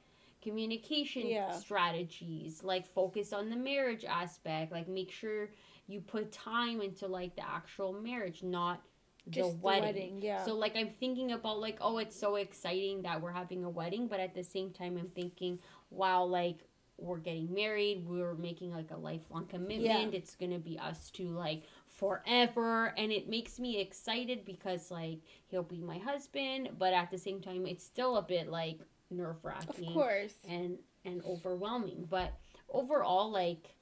[0.42, 1.50] communication Yeah.
[1.52, 5.50] strategies, like focus on the marriage aspect, like make sure
[5.86, 8.82] you put time into like the actual marriage, not
[9.26, 9.84] the wedding.
[9.84, 10.44] wedding, yeah.
[10.44, 14.08] So like I'm thinking about like oh it's so exciting that we're having a wedding,
[14.08, 15.58] but at the same time I'm thinking
[15.90, 16.60] wow like
[16.96, 20.12] we're getting married, we're making like a lifelong commitment.
[20.12, 20.18] Yeah.
[20.18, 21.64] It's going to be us two like
[22.00, 27.18] forever and it makes me excited because like he'll be my husband, but at the
[27.18, 30.34] same time it's still a bit like nerve-wracking Of course.
[30.48, 32.32] and and overwhelming, but
[32.70, 33.74] overall like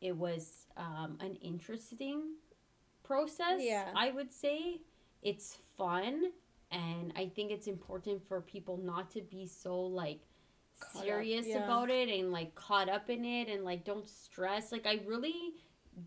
[0.00, 2.34] it was um an interesting
[3.04, 3.88] process, Yeah.
[3.96, 4.80] I would say.
[5.22, 6.32] It's fun
[6.72, 10.20] and I think it's important for people not to be so like
[10.80, 11.64] Caught up, serious yeah.
[11.64, 14.72] about it and like caught up in it and like don't stress.
[14.72, 15.54] Like I really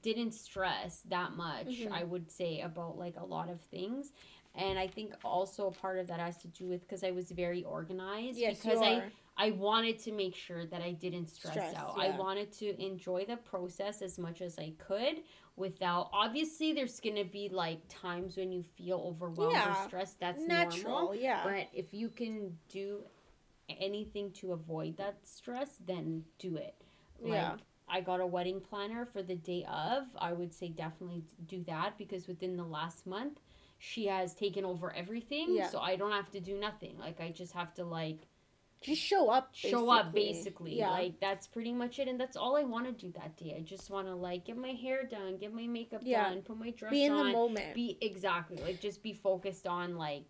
[0.01, 1.91] didn't stress that much, Mhm.
[1.91, 4.13] I would say, about like a lot of things.
[4.55, 7.29] And I think also a part of that has to do with because I was
[7.31, 8.37] very organized.
[8.37, 9.11] Yes, because you I.
[9.37, 11.95] I wanted to make sure that I didn't stress, Stress, out.
[11.97, 12.03] yeah.
[12.03, 15.23] I wanted to enjoy the process as much as I could
[15.57, 19.83] without obviously there's gonna be like times when you feel overwhelmed Yeah.
[19.83, 20.21] or stressed.
[20.21, 20.89] That's natural.
[20.99, 21.15] normal.
[21.15, 21.43] Yeah.
[21.43, 23.03] But if you can do
[23.67, 26.75] anything to avoid that stress, then do it.
[27.19, 27.57] Like, Yeah.
[27.87, 30.05] I got a wedding planner for the day of.
[30.17, 33.39] I would say definitely do that because within the last month,
[33.77, 35.47] she has taken over everything.
[35.55, 35.69] Yeah.
[35.69, 36.97] So I don't have to do nothing.
[36.99, 38.27] Like I just have to like
[38.81, 39.49] Just show up.
[39.53, 40.77] show up basically.
[40.79, 40.89] Yeah.
[40.91, 42.07] Like that's pretty much it.
[42.07, 43.53] And that's all I want to do that day.
[43.57, 46.29] I just want to like get my hair done, get my makeup Yeah.
[46.29, 47.75] done, put my dress be in on the moment.
[47.75, 50.23] be exactly like just be focused on like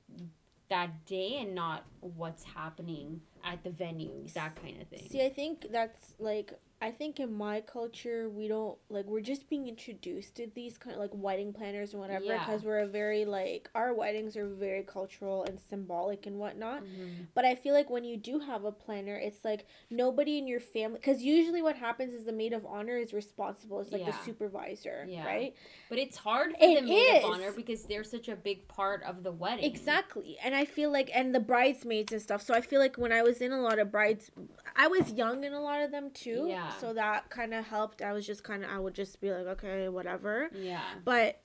[0.69, 5.29] that day and not what's happening at the venue that kind of thing See, I
[5.29, 6.53] think that's like
[6.85, 10.93] I think in my culture we don't like we're just being introduced to these kind
[10.95, 12.45] of like wedding planners and whatever Yeah.
[12.45, 16.83] because we're a very like our weddings are very cultural and symbolic and whatnot.
[16.83, 17.27] Mhm.
[17.33, 20.59] But I feel like when you do have a planner, it's like nobody in your
[20.59, 23.79] family because usually what happens is the maid of honor is responsible.
[23.79, 24.11] It's like Yeah.
[24.11, 25.25] the supervisor, Yeah.
[25.25, 25.55] right?
[25.89, 27.23] but it's hard for It the maid is.
[27.23, 30.37] of honor because they're such a big part of the wedding Exactly.
[30.43, 32.41] And I feel like and the bridesmaids and stuff.
[32.43, 34.29] So I feel like when I was in a lot of brides
[34.75, 36.45] I was young in a lot of them too.
[36.49, 36.74] Yeah.
[36.79, 38.01] So that kind of helped.
[38.01, 40.49] I was just kind of I would just be like, okay, whatever.
[40.53, 41.41] yeah But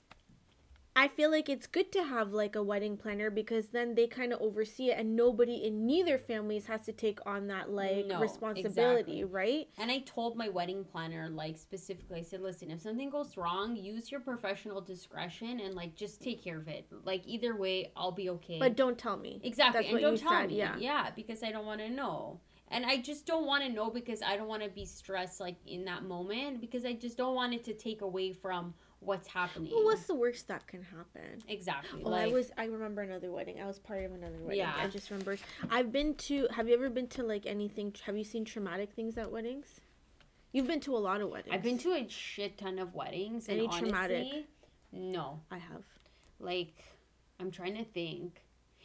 [0.93, 4.33] I feel like it's good to have like a wedding planner because then they kind
[4.33, 8.19] of oversee it and nobody in neither families has to take on that like No,
[8.19, 9.23] responsibility, exactly.
[9.23, 9.67] right?
[9.77, 13.77] and i told my wedding planner like specifically i said listen if something goes wrong
[13.77, 18.11] use your professional discretion and like just take care of it like either way i'll
[18.11, 19.39] be okay But don't tell me.
[19.45, 19.83] Exactly.
[19.83, 20.57] That's and what don't you tell said, me.
[20.57, 20.75] yeah.
[20.77, 21.09] Yeah.
[21.15, 22.41] because I don't want to know.
[22.71, 25.57] And I just don't want to know because I don't want to be stressed like
[25.67, 29.71] in that moment because I just don't want it to take away from what's happening.
[29.73, 31.41] Well, what's the worst that can happen?
[31.47, 32.01] exactly.
[32.05, 32.51] Oh, like I was.
[32.57, 33.59] I remember another wedding.
[33.61, 34.59] I was part of another wedding.
[34.59, 34.73] Yeah.
[34.77, 35.37] I just remember.
[35.69, 36.47] I've been to.
[36.51, 37.93] Have you ever been to like anything?
[38.05, 39.81] Have you seen traumatic things at weddings?
[40.53, 41.53] You've been to a lot of weddings.
[41.55, 44.47] I've been to a shit ton of weddings and Any honestly, traumatic?
[44.91, 45.39] no.
[45.49, 45.83] I have.
[46.39, 46.83] Like
[47.39, 48.41] I'm trying to think.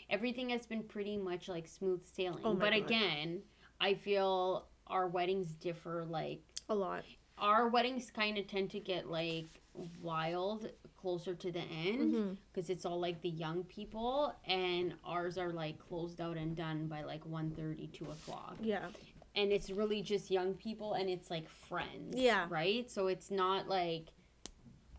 [0.09, 2.41] Everything has been pretty much like smooth sailing.
[2.45, 2.83] Oh my but God.
[2.85, 3.43] again,
[3.81, 7.05] I feel our weddings differ like A lot.
[7.39, 9.61] our weddings kind of tend to get like
[10.03, 15.51] wild closer to the end because it's all like the young people and ours are
[15.53, 18.87] like closed out and done by like 1.30 2 o'clock Yeah.
[19.35, 22.47] and it's really just young people and it's like friends Yeah.
[22.49, 24.07] right so it's not like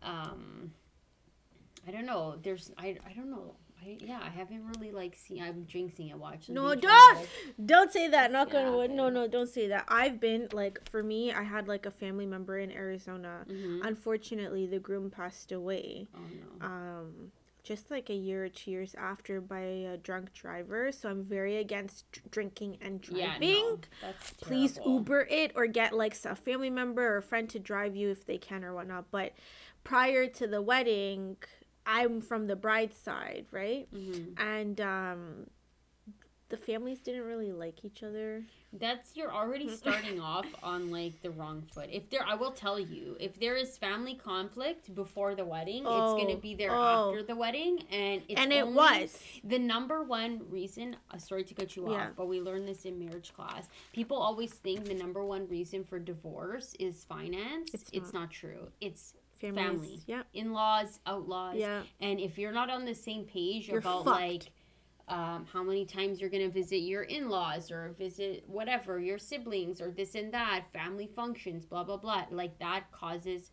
[0.02, 0.70] um
[1.86, 5.42] i don't know there's i, I don't know I, yeah, I haven't really like seen.
[5.42, 6.18] I'm jinxing it.
[6.18, 6.48] Watch.
[6.48, 7.28] No, don't!
[7.64, 8.32] Don't say that.
[8.32, 8.96] Knock gonna on.
[8.96, 9.84] No, no, don't say that.
[9.88, 13.44] I've been like for me, I had like a family member in Arizona.
[13.48, 13.86] Mhm.
[13.86, 16.08] Unfortunately, the groom passed away.
[16.14, 16.18] Oh
[16.60, 16.66] no.
[16.66, 20.90] Um, just like a year or two years after by a drunk driver.
[20.90, 23.52] So I'm very against dr- drinking and Yeah, driving.
[23.52, 24.78] no, that's Please.
[24.86, 28.24] Uber it or get like a family member or a friend to drive you if
[28.24, 29.10] they can or whatnot.
[29.10, 29.34] But
[29.84, 31.36] prior to the wedding,
[31.88, 33.88] I'm from the bride's side, right?
[33.92, 34.38] Mhm.
[34.38, 35.46] And um,
[36.50, 38.44] the families didn't really like each other.
[38.72, 41.88] That's you're already starting off on like the wrong foot.
[41.90, 45.86] If there, I will tell you, if there is family conflict before the wedding, it's
[45.88, 47.08] Oh, gonna be there oh.
[47.10, 49.18] after the wedding, and it's and it was.
[49.44, 50.96] the number one reason.
[51.10, 52.08] Uh, sorry to cut you Yeah.
[52.08, 53.66] off, but we learned this in marriage class.
[53.94, 57.70] People always think the number one reason for divorce is finance.
[57.72, 58.30] It's It's, not.
[58.30, 58.68] true.
[58.82, 59.80] It's Families.
[59.80, 60.02] family.
[60.06, 60.22] Yeah.
[60.34, 61.82] in-laws, outlaws, Yeah.
[62.00, 64.20] and if you're not on the same page You're about fucked.
[64.20, 64.42] like
[65.08, 69.90] um, how many times you're gonna visit your in-laws or visit whatever your siblings or
[69.90, 73.50] this and that family functions blah blah blah like that causes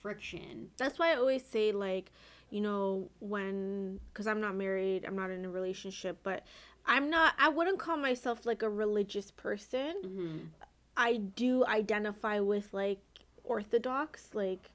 [0.00, 2.10] friction That's why I always say like,
[2.50, 6.44] you know, when cuz I'm not married, I'm not in a relationship, but
[6.86, 9.94] I'm not I wouldn't call myself like a religious person.
[10.02, 10.38] hmm
[10.96, 13.00] I do identify with like
[13.42, 14.70] orthodox like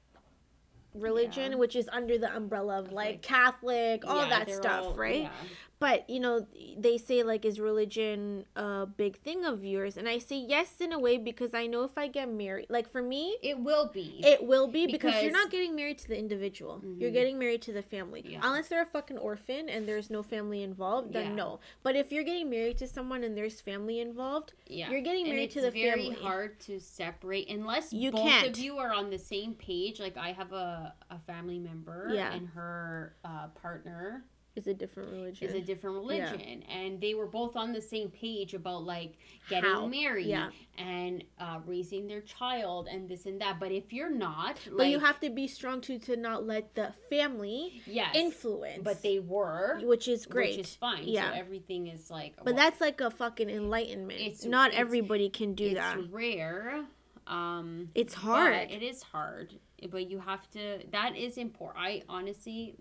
[0.94, 1.58] religion, Yeah.
[1.58, 5.22] which is under the umbrella of like, Like- Catholic, all Yeah, that stuff, all- right?
[5.22, 5.30] yeah.
[5.78, 9.96] But you know, they say like, is religion a big thing of yours?
[9.96, 12.86] And I say yes in a way because I know if I get married, like
[12.86, 14.20] for me, It will be.
[14.22, 16.82] it will be because, you're not getting married to the individual.
[16.98, 17.14] You're Mhm.
[17.14, 18.38] getting married to the family.
[18.42, 21.60] Unless they're a fucking orphan and there's no family involved, then no.
[21.82, 24.90] But if you're getting married to someone and there's family involved, yeah.
[24.90, 26.16] you're getting married it's to the very family.
[26.22, 28.48] hard to separate unless You both can't.
[28.48, 29.98] of you are on the same page.
[29.98, 30.79] Like I have a,
[31.10, 32.32] a family member Yeah.
[32.32, 34.24] and her uh, partner
[34.56, 35.48] is a different religion.
[35.48, 39.16] is a different religion and they were both on the same page about like
[39.48, 39.86] getting How?
[39.86, 40.50] married Yeah.
[40.76, 44.86] and uh, raising their child and this and that but if you're not like but
[44.88, 48.82] you have to be strong too to not let the family yes influence.
[48.82, 50.56] but they were which is great.
[50.58, 51.30] which is fine Yeah.
[51.30, 54.18] so everything is like but well, that's like a fucking enlightenment.
[54.20, 55.96] It's- not it's- everybody can do it's that.
[56.10, 56.86] rare
[57.30, 58.70] um It's hard.
[58.70, 59.54] it is hard
[59.90, 60.62] but you have to
[60.92, 62.74] that is important i honestly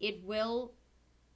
[0.00, 0.72] it will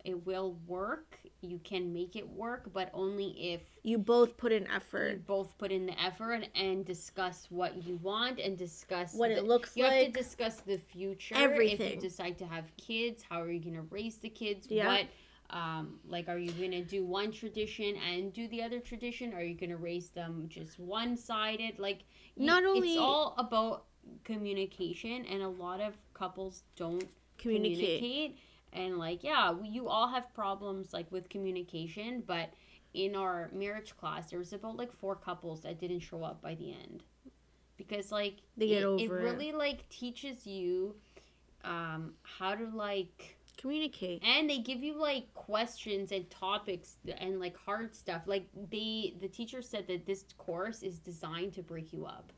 [0.04, 4.64] it will work you can make it work but only if you both put in
[4.64, 5.26] you effort.
[5.26, 9.38] both put in the effort and and discuss what you want and discuss What the-
[9.38, 9.76] it looks like.
[9.76, 11.86] you have to discuss the future Everything.
[11.86, 14.86] if you decide to have kids how are you going to raise the kids Yeah.
[14.88, 15.06] what
[15.54, 19.42] um like are you going to do one tradition and do the other tradition are
[19.42, 22.00] you going to raise them just one-sided like
[22.36, 23.84] you- Not only- it's all about
[24.24, 27.04] communication and a lot of couples don't
[27.38, 28.00] Communicate.
[28.00, 28.38] communicate
[28.72, 32.50] and like yeah we, you all have problems like with communication but
[32.92, 36.54] in our marriage class there was about like four couples that didn't show up by
[36.54, 37.02] the end
[37.76, 39.24] because like They get it, over it it.
[39.24, 40.94] really like teaches you
[41.64, 44.22] um how to like Communicate.
[44.22, 49.28] and they give you like questions and topics and like hard stuff like they the
[49.28, 52.30] teacher said that this course is designed to break you up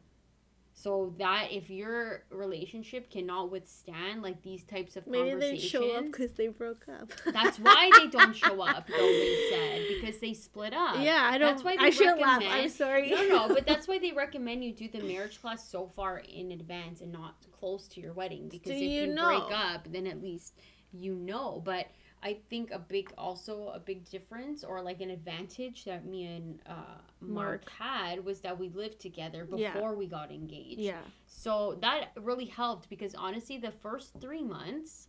[0.79, 5.91] so that if your relationship cannot withstand like these types of Maybe they conversations show
[5.97, 7.11] up because they broke up.
[7.33, 11.53] that's why they don't show up they said because they split up Yeah, I don't.
[11.53, 12.43] That's why I they shouldn't laugh.
[12.47, 13.11] I'm sorry.
[13.11, 16.53] no no but that's why they recommend you do the marriage class so far in
[16.53, 19.24] advance and not close to your wedding because if you you, know.
[19.27, 20.53] break up then at least
[21.01, 21.87] you know but
[22.23, 26.61] i think a big also a big difference or like an advantage that me and
[26.67, 26.73] uh,
[27.21, 27.71] mark, Mark.
[27.71, 29.93] had was that we lived together before Yeah.
[29.93, 31.01] we got engaged yeah.
[31.27, 35.09] so that really helped because honestly, the first three months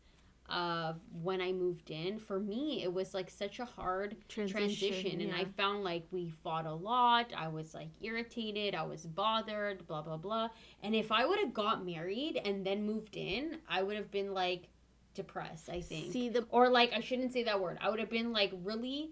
[0.49, 4.59] of when I moved in, for me, it was like such a hard Transition.
[4.89, 5.21] transition.
[5.21, 7.33] And I found like we fought a lot.
[7.35, 8.73] I was like irritated.
[8.73, 10.47] I was bothered, blah, blah, blah.
[10.81, 14.33] And if I would have got married and then moved in, I would have been
[14.33, 14.69] like
[15.17, 16.13] depressed, I think.
[16.13, 17.77] See the or like, I shouldn't say that word.
[17.81, 19.11] I would have been like really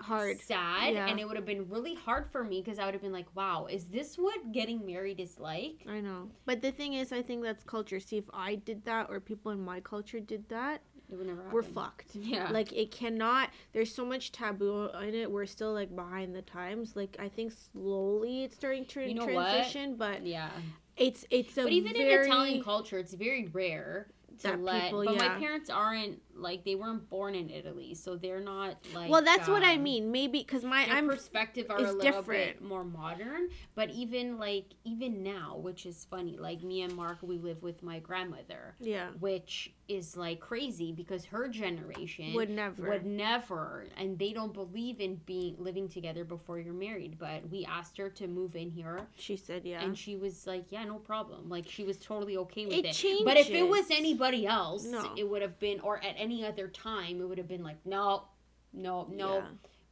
[0.00, 0.38] hard.
[0.40, 1.08] sad Yeah.
[1.08, 3.34] and it would have been really hard for me because I would have been like,
[3.34, 5.84] wow, is this what getting married is like?
[5.88, 6.28] I know.
[6.44, 7.98] But the thing is, I think that's culture.
[7.98, 11.40] See, if I did that or people in my culture did that, It would never
[11.44, 11.54] happen.
[11.54, 12.14] we're fucked.
[12.34, 12.50] Yeah.
[12.50, 13.50] Like it cannot.
[13.72, 15.30] There's so much taboo in it.
[15.30, 16.94] We're still like behind the times.
[16.94, 19.48] Like I think slowly it's starting to You know what?
[19.50, 20.50] transition, but yeah.
[20.96, 24.08] it's it's a But even very, in Italian culture, it's very rare
[24.40, 24.84] to That let.
[24.84, 25.28] people- but yeah.
[25.28, 29.10] my parents aren't like they weren't born in Italy, so they're not like.
[29.10, 30.12] Well, that's what I um, mean.
[30.12, 32.58] Maybe because my I'm perspective are is a little different.
[32.60, 36.36] bit more modern, but even like even now, which is funny.
[36.38, 41.24] Like me and Mark, we live with my grandmother, yeah which is like crazy because
[41.26, 42.88] her generation would never.
[42.88, 47.64] would never and they don't believe in being living together before you're married but we
[47.64, 49.82] asked her to move in here she said yeah.
[49.82, 53.24] and she was like yeah no problem like she was totally okay with It it,
[53.24, 55.12] but if it was anybody else No.
[55.16, 58.24] it would have been or at any other time it would have been like no
[58.72, 59.42] no no Yeah.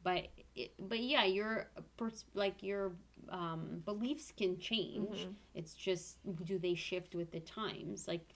[0.03, 2.91] but it, but yeah your pers- like your
[3.29, 5.33] um, beliefs can change Mhm.
[5.55, 8.34] it's just do they shift with the times like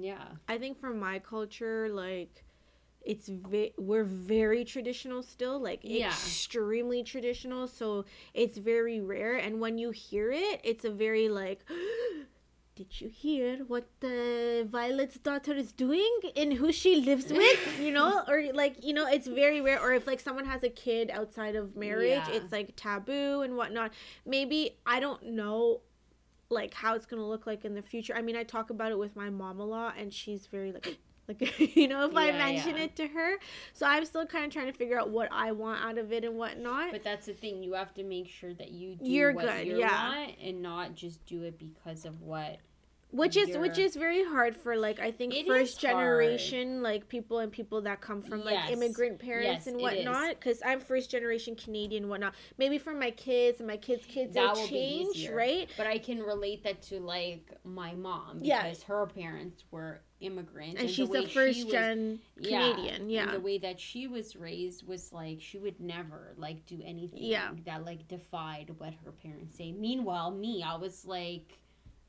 [0.00, 2.44] yeah I think for my culture, like
[3.04, 6.08] it's ve- we're very traditional still, like Yeah.
[6.08, 7.66] extremely traditional.
[7.66, 11.60] So it's very rare, and when you hear it, it's a very like.
[12.74, 17.78] Did you hear what the Violet's daughter is doing and who she lives with?
[17.78, 19.78] You know, or like you know, it's very rare.
[19.78, 22.30] Or if like someone has a kid outside of marriage, Yeah.
[22.36, 23.92] it's like taboo and whatnot.
[24.24, 25.82] Maybe I don't know
[26.52, 28.14] like how it's gonna look like in the future.
[28.14, 30.98] I mean, I talk about it with my mom a lot, and she's very like,
[31.28, 32.84] like you know, if I mention yeah.
[32.84, 33.36] it to her.
[33.72, 36.24] So I'm still kind of trying to figure out what I want out of it
[36.24, 36.92] and whatnot.
[36.92, 37.62] But that's the thing.
[37.62, 40.08] You have to make sure that you do You're what good, you yeah.
[40.08, 42.58] want and not just do it because of what
[43.12, 47.38] which is which is very hard for like I think It first generation like people
[47.38, 48.70] and people that come from like Yes.
[48.72, 50.30] immigrant parents Yes, and whatnot.
[50.40, 52.34] Because I'm first generation Canadian, whatnot.
[52.58, 55.68] Maybe for my kids and my kids' kids, That will change, right?
[55.76, 58.74] But I can relate that to like my mom because Yeah.
[58.86, 63.32] her parents were immigrants, And she's way the she first was- gen Canadian, and yeah.
[63.32, 67.50] the way that she was raised was like she would never like do anything Yeah.
[67.66, 69.72] that like defied what her parents say.
[69.72, 71.58] Meanwhile, me, I was like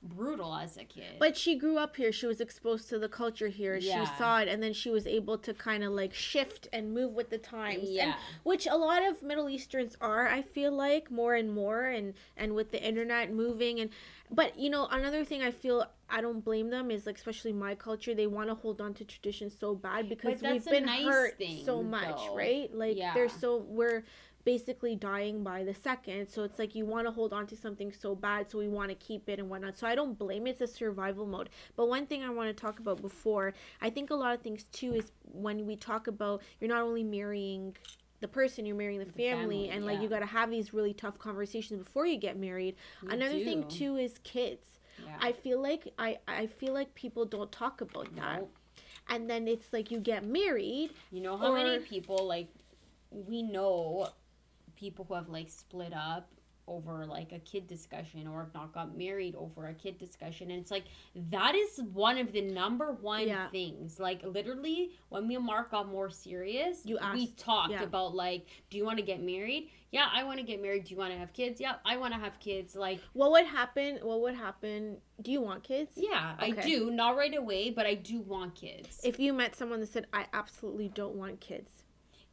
[0.03, 1.15] brutal as a kid.
[1.19, 2.11] But she grew up here.
[2.11, 3.75] She was exposed to the culture here.
[3.77, 4.03] Yeah.
[4.03, 7.13] She saw it, and then she was able to kind of like shift and move
[7.13, 7.89] with the times.
[7.97, 12.13] And which a lot of middle easterns are i feel like more and more and
[12.35, 13.89] and with the internet moving and
[14.29, 17.73] but you know another thing i feel i don't blame them is like especially my
[17.75, 21.37] culture they want to hold on to tradition so bad because we've been nice hurt
[21.37, 22.35] thing, so much though.
[22.35, 23.13] right like Yeah.
[23.13, 24.03] there's so we're
[24.45, 26.27] basically dying by the second.
[26.27, 28.89] So it's like you want to hold on to something so bad so we want
[28.89, 29.77] to keep it and whatnot.
[29.77, 31.49] So i don't blame it it's a survival mode.
[31.75, 34.65] But one thing i want to talk about before i think a lot of things
[34.65, 37.75] too is when we talk about you're not only marrying
[38.19, 40.03] the person you're marrying the family, family, and like yeah.
[40.03, 42.75] you got to have these really tough conversations before you get married.
[43.01, 44.67] You another thing too is kids.
[45.03, 45.17] Yeah.
[45.19, 48.45] i feel like i i feel like people don't talk about that.
[49.09, 52.47] And then it's like you get married You know how many people like
[53.11, 54.09] we know
[54.83, 56.29] people who have like split up
[56.65, 60.61] over like a kid discussion or have not got married over a kid discussion and
[60.61, 60.85] it's like
[61.29, 63.49] that is one of the number one Yeah.
[63.49, 63.99] things.
[63.99, 67.83] Like literally when me and mark got more serious You we talked yeah.
[67.83, 69.71] about like do you want to get married?
[69.91, 70.85] Yeah i want to get married.
[70.85, 71.59] Do you want to have kids?
[71.59, 72.75] Yeah i want to have kids.
[72.77, 75.91] Like what would happen what would happen do you want kids?
[75.97, 76.91] Yeah i do.
[76.91, 79.01] Not right away but i do want kids.
[79.03, 81.82] If you met someone that said i absolutely don't want kids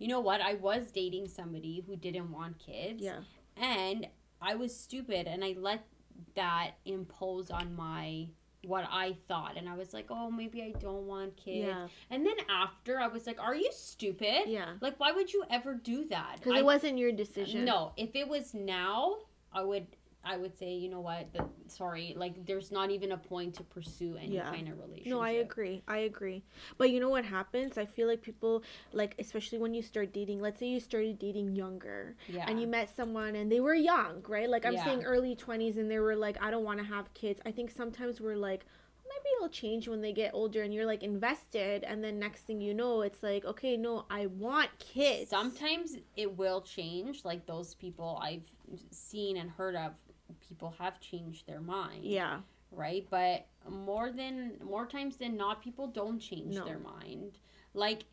[0.00, 0.40] you know what?
[0.40, 3.02] I was dating somebody who didn't want kids.
[3.02, 3.20] Yeah.
[3.56, 4.08] And
[4.40, 5.86] I was stupid and I let
[6.34, 8.28] that impose on my
[8.64, 9.56] what I thought.
[9.56, 11.88] And I was like, "Oh, maybe I don't want kids." yeah.
[12.10, 14.44] And then after I was like, "Are you stupid?
[14.46, 14.74] yeah.
[14.80, 17.64] Like why would you ever do that?" because it wasn't your decision.
[17.64, 19.16] No, if it was now,
[19.52, 19.86] I would
[20.24, 21.32] I would say, "You know what?
[21.32, 24.50] The, sorry, like there's not even a point to pursue any Yeah.
[24.50, 25.82] kind of relationship." No, I agree.
[25.88, 26.42] I agree.
[26.76, 27.78] But you know what happens?
[27.78, 28.62] I feel like people
[28.92, 32.44] like especially when you start dating, let's say you started dating younger Yeah.
[32.48, 34.48] and you met someone and they were young, right?
[34.48, 34.84] Like I'm Yeah.
[34.84, 37.40] saying early 20s and they were like I don't want to have kids.
[37.46, 38.66] I think sometimes we're like
[39.08, 42.60] maybe it'll change when they get older and you're like invested and then next thing
[42.60, 45.30] you know it's like okay, no, I want kids.
[45.30, 47.24] Sometimes it will change.
[47.24, 48.42] Like those people I've
[48.90, 49.92] seen and heard of,
[50.40, 52.04] people have changed their mind.
[52.04, 52.40] Yeah.
[52.72, 53.06] right?
[53.10, 56.64] But more than more times than not, people don't change No.
[56.64, 57.38] their mind.
[57.74, 58.04] Like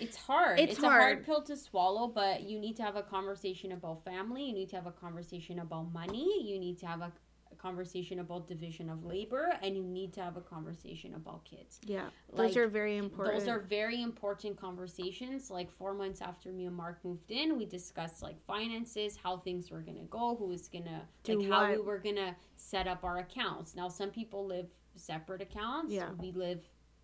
[0.00, 0.58] it's hard.
[0.60, 1.24] It's It's, a hard hard.
[1.26, 4.44] pill to swallow, but you need to have a conversation about family.
[4.44, 6.42] You need to have a conversation about money.
[6.50, 7.12] You need to have a,
[7.54, 11.80] a conversation about division of labor, and you need to have a conversation about kids.
[11.84, 12.08] Yeah.
[12.34, 13.38] Those are very important.
[13.38, 15.50] Those are very important conversations.
[15.50, 19.70] Like four months after me and Mark moved in, we discussed like finances, how things
[19.70, 23.18] were gonna go, who was gonna Do like how we were gonna set up our
[23.18, 23.74] accounts.
[23.74, 25.92] Now some people live separate accounts.
[25.92, 26.10] Yeah.
[26.18, 26.62] We live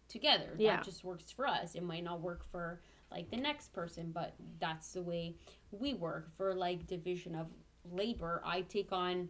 [0.09, 0.55] together.
[0.59, 0.77] Yeah.
[0.77, 1.75] That just works for us.
[1.75, 2.81] It might not work for
[3.11, 5.37] like the next person, but that's the way
[5.71, 6.29] we work.
[6.37, 7.47] For like division of
[7.91, 9.29] labor, I take on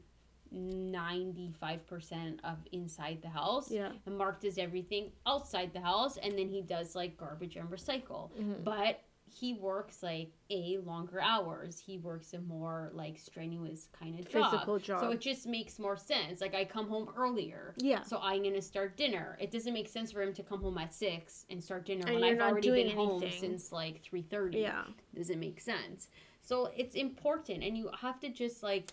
[0.53, 3.93] 95% of inside the house Yeah.
[4.07, 8.31] and Mark does everything outside the house, and then he does like garbage and recycle.
[8.33, 8.65] Mhm.
[8.65, 11.79] But he works like a longer hours.
[11.79, 14.51] He works a more like strenuous kind of job.
[14.51, 15.01] Physical job.
[15.01, 16.41] So it just makes more sense.
[16.41, 17.73] Like I come home earlier.
[17.77, 18.03] Yeah.
[18.03, 19.39] So I'm gonna start dinner.
[19.41, 22.21] It doesn't make sense for him to come home at six and start dinner And
[22.21, 24.85] when I've already been home since like three thirty Yeah.
[25.15, 26.09] doesn't make sense.
[26.43, 28.93] So it's important, and you have to just like.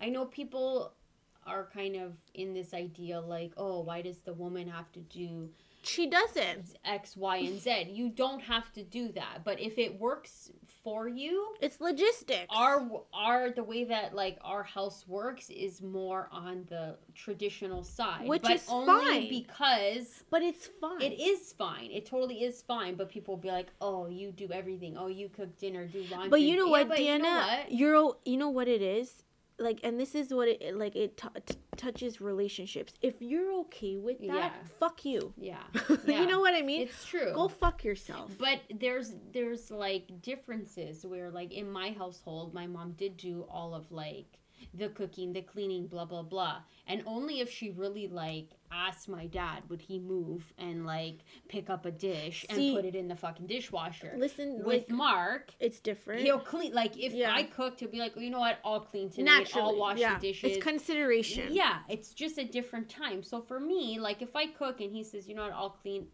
[0.00, 0.92] I know people
[1.46, 5.50] are kind of in this idea like, oh, why does the woman have to do
[5.82, 6.76] She doesn't.
[6.84, 7.88] X, Y, and Z?
[7.90, 10.50] You don't have to do that, but if it works
[10.84, 12.46] for you, It's logistics.
[12.54, 18.26] our our the way that like our house works is more on the traditional side,
[18.28, 19.28] Which but is only fine.
[19.28, 21.00] because but it's fine.
[21.02, 21.90] it is fine.
[21.90, 22.94] It totally is fine.
[22.96, 24.96] But people will be like, "Oh, you do everything.
[24.98, 27.04] Oh, you cook dinner, do laundry." But you know Yeah, what, but Deanna?
[27.12, 27.72] You know what?
[27.72, 29.24] You're you know what it is?
[29.60, 32.94] Like and this is what it like it t- t- touches relationships.
[33.02, 34.50] If you're okay with that, Yeah.
[34.78, 35.34] fuck you.
[35.36, 35.62] Yeah,
[36.06, 36.20] yeah.
[36.22, 36.80] you know what I mean?
[36.88, 37.32] it's true.
[37.34, 38.32] Go fuck yourself.
[38.38, 43.74] But there's there's like differences where like in my household, my mom did do all
[43.74, 44.38] of like
[44.74, 46.62] the cooking, the cleaning, blah blah blah.
[46.86, 51.18] And only if she really like asked my dad would he move and like
[51.48, 54.14] pick up a dish See- and put it in the fucking dishwasher.
[54.16, 56.22] Listen, With like Mark, it's different.
[56.22, 57.34] he'll clean like if Yeah.
[57.34, 59.38] I cooked, he'll be like, you know what, I'll clean tonight.
[59.40, 60.14] Naturally, I'll wash yeah.
[60.14, 60.56] the dishes.
[60.56, 61.48] It's consideration.
[61.52, 63.22] Yeah, it's just a different time.
[63.22, 66.06] So for me, like if I cook and he says, you know what, I'll clean,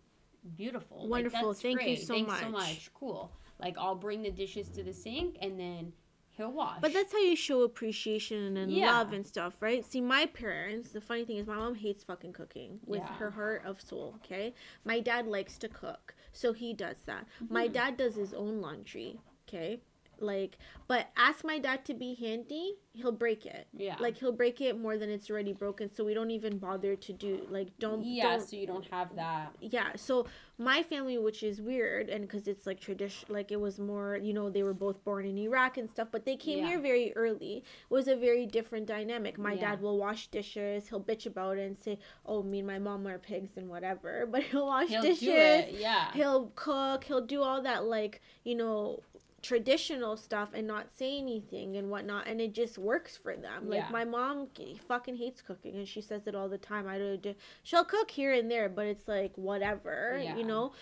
[0.56, 1.48] beautiful, Like, Wonderful.
[1.48, 2.02] that's Thank you great.
[2.06, 2.52] so Thanks so much.
[2.52, 2.90] much.
[2.94, 3.32] Cool.
[3.60, 5.92] Like I'll bring the dishes to the sink and then
[6.36, 6.52] he'll.
[6.80, 8.92] But that's how you show appreciation and Yeah.
[8.92, 9.84] love and stuff, right?
[9.84, 13.14] See, my parents, the funny thing is, my mom hates fucking cooking with Yeah.
[13.14, 14.54] her heart of soul, okay?
[14.84, 17.26] My dad likes to cook, so he does that.
[17.42, 17.54] Mm-hmm.
[17.54, 19.80] My dad does his own laundry, okay?
[20.20, 20.58] Like,
[20.88, 23.66] but ask my dad to be handy, he'll break it.
[23.76, 26.96] yeah, Like, he'll break it more than it's already broken, so we don't even bother
[26.96, 28.30] to do, like, don't, yeah.
[28.36, 29.52] don't So you don't have that.
[29.60, 30.26] yeah so
[30.58, 34.32] my family which is weird and because it's like tradition like it was more you
[34.32, 36.68] know they were both born in iraq and stuff but they came Yeah.
[36.68, 39.60] here very early it was a very different dynamic my Yeah.
[39.72, 43.06] dad will wash dishes he'll bitch about it and say oh me and my mom
[43.06, 45.78] are pigs and whatever but he'll wash He'll dishes.
[45.78, 46.10] Yeah.
[46.14, 49.00] he'll cook he'll do all that like you know
[49.46, 53.78] traditional stuff and not say anything and whatnot and it just works for them like
[53.84, 53.90] Yeah.
[53.92, 54.48] my mom
[54.88, 58.10] fucking hates cooking and she says it all the time i don't do she'll cook
[58.10, 60.36] here and there but it's like whatever Yeah.
[60.36, 60.72] you know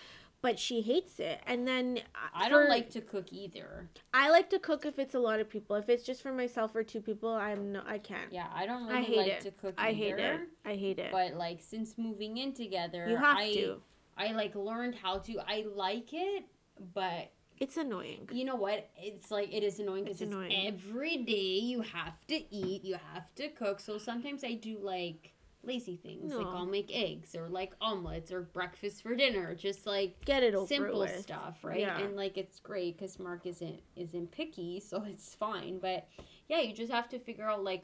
[0.41, 3.87] but she hates it and then uh, I for- don't like to cook either.
[4.15, 6.75] i like to cook if it's a lot of people if it's just for myself
[6.75, 9.41] or two people i'm no i can't Yeah, I don't I really hate like it.
[9.41, 9.95] to cook i either.
[10.03, 13.81] hate it i hate it But like since moving in together, you have I, to
[14.17, 15.33] I like learned how to.
[15.45, 16.45] I like it,
[16.93, 18.89] but it's annoying you know what?
[18.97, 20.67] It's like it is annoying because It's it's, annoying.
[20.67, 23.79] every day you have to eat, you have to cook.
[23.79, 25.31] So sometimes I do like
[25.63, 30.23] lazy things, like I'll make eggs or like omelets or breakfast for dinner, just like
[30.25, 31.19] get it over simple with.
[31.21, 31.79] stuff, right?
[31.79, 31.97] Yeah.
[31.99, 35.79] And like it's great because Mark isn't isn't picky, so it's fine.
[35.79, 36.07] But
[36.49, 37.83] yeah, you just have to figure out like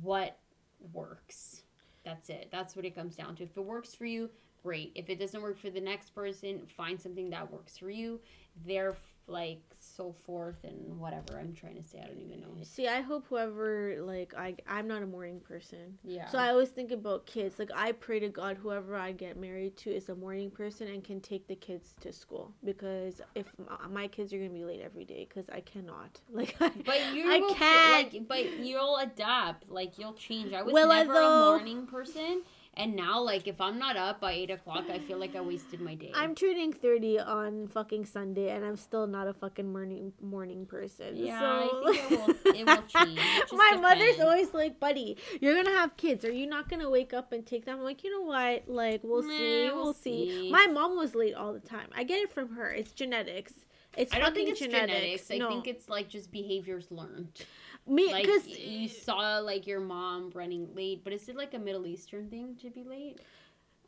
[0.00, 0.38] what
[0.92, 1.62] works.
[2.04, 2.48] That's it.
[2.50, 3.42] That's what it comes down to.
[3.44, 4.30] If it works for you,
[4.62, 4.92] great.
[4.94, 8.20] If it doesn't work for the next person, find something that works for you.
[8.66, 8.96] They're
[9.26, 12.00] like so forth and whatever I'm trying to say.
[12.02, 12.46] I don't even know.
[12.62, 16.26] see i hope whoever like i i'm not a morning person Yeah.
[16.28, 17.58] So I always think about kids.
[17.58, 21.04] Like I pray to God, whoever I get married to is a morning person and
[21.04, 22.52] can take the kids to school.
[22.64, 26.20] Because if m- uh, my kids are gonna be late every day, because I cannot.
[26.32, 27.92] Like I, But you I will can't.
[28.12, 29.68] like but you'll adapt.
[29.70, 30.52] Like you'll change.
[30.54, 31.42] I was Will I, never though?
[31.42, 32.42] a morning person
[32.78, 35.80] and now like if I'm not up by eight o'clock I feel like I wasted
[35.80, 36.12] my day.
[36.14, 41.16] I'm turning thirty on fucking Sunday, and I'm still not a fucking morning morning person.
[41.16, 43.18] Yeah, so I think it will- it will change.
[43.20, 46.24] It my mother's always like, "Buddy, you're gonna have kids.
[46.24, 48.68] Are you not gonna wake up and take them?" I'm like, you know what?
[48.68, 49.64] Like, we'll Nah, see.
[49.72, 50.28] we'll We'll see.
[50.30, 50.50] see.
[50.52, 51.88] My mom was late all the time.
[51.94, 52.70] I get it from her.
[52.70, 53.52] It's genetics.
[53.96, 55.30] It's I don't think it's genetics.
[55.30, 55.48] I No.
[55.48, 57.44] think it's like just behaviors learned.
[57.88, 61.58] Me Like because you saw like your mom running late, but is it like a
[61.58, 63.20] Middle Eastern thing to be late?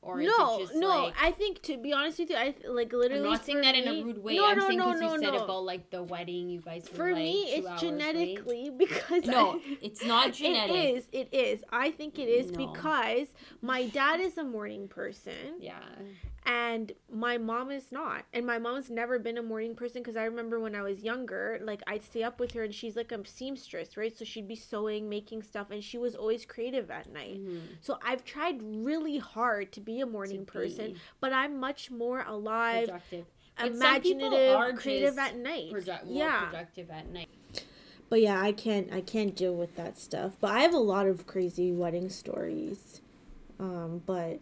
[0.02, 0.88] Or is no, it just no.
[1.04, 3.22] like I think to be honest with you, I like literally.
[3.22, 4.36] I'm not saying that in a rude way.
[4.36, 6.88] No, I'm no, saying no, because no, you said about like the wedding, you guys
[6.90, 7.90] were For like me, it's hours late.
[7.90, 10.74] genetically because No, I- it's not genetic.
[10.74, 11.04] It is.
[11.12, 11.64] It is.
[11.70, 12.66] I think it is No.
[12.72, 13.26] because
[13.60, 15.74] my dad is a morning person Yeah.
[16.46, 18.24] And my mom is not.
[18.32, 21.58] And my mom's never been a morning person because I remember when I was younger,
[21.62, 24.16] like I'd stay up with her and she's like a seamstress, right?
[24.16, 27.38] So she'd be sewing, making stuff, and she was always creative at night.
[27.44, 27.60] Mhm.
[27.80, 31.90] So I've tried really hard to be a morning To person, be but I'm much
[31.90, 33.26] more alive, productive.
[33.56, 35.72] But some people imaginative, are creative at night.
[35.72, 36.46] Produ- yeah.
[36.46, 37.28] productive at night.
[38.08, 40.36] But yeah, I can't I can't deal with that stuff.
[40.40, 43.02] But I have a lot of crazy wedding stories.
[43.58, 44.40] Um, but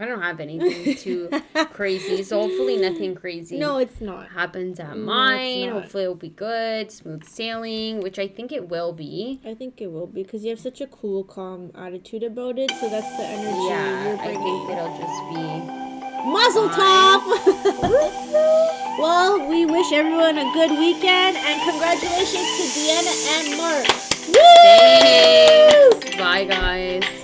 [0.00, 1.28] I don't have anything too
[1.72, 3.58] crazy, so hopefully nothing crazy.
[3.58, 4.28] no, it's not.
[4.30, 5.68] happens at No, mine.
[5.70, 9.40] Hopefully it'll be good, smooth sailing, which I think it will be.
[9.44, 12.70] I think it will be because you have such a cool, calm attitude about it.
[12.80, 14.42] So that's the energy Yeah, you're I bringing.
[14.42, 15.84] think it'll just be.
[16.26, 17.20] Mazel tov.
[18.98, 23.86] well, we wish everyone a good weekend and congratulations to Deanna and Mark.
[24.28, 26.00] Woo!
[26.00, 26.16] Thanks.
[26.16, 27.23] Bye, guys.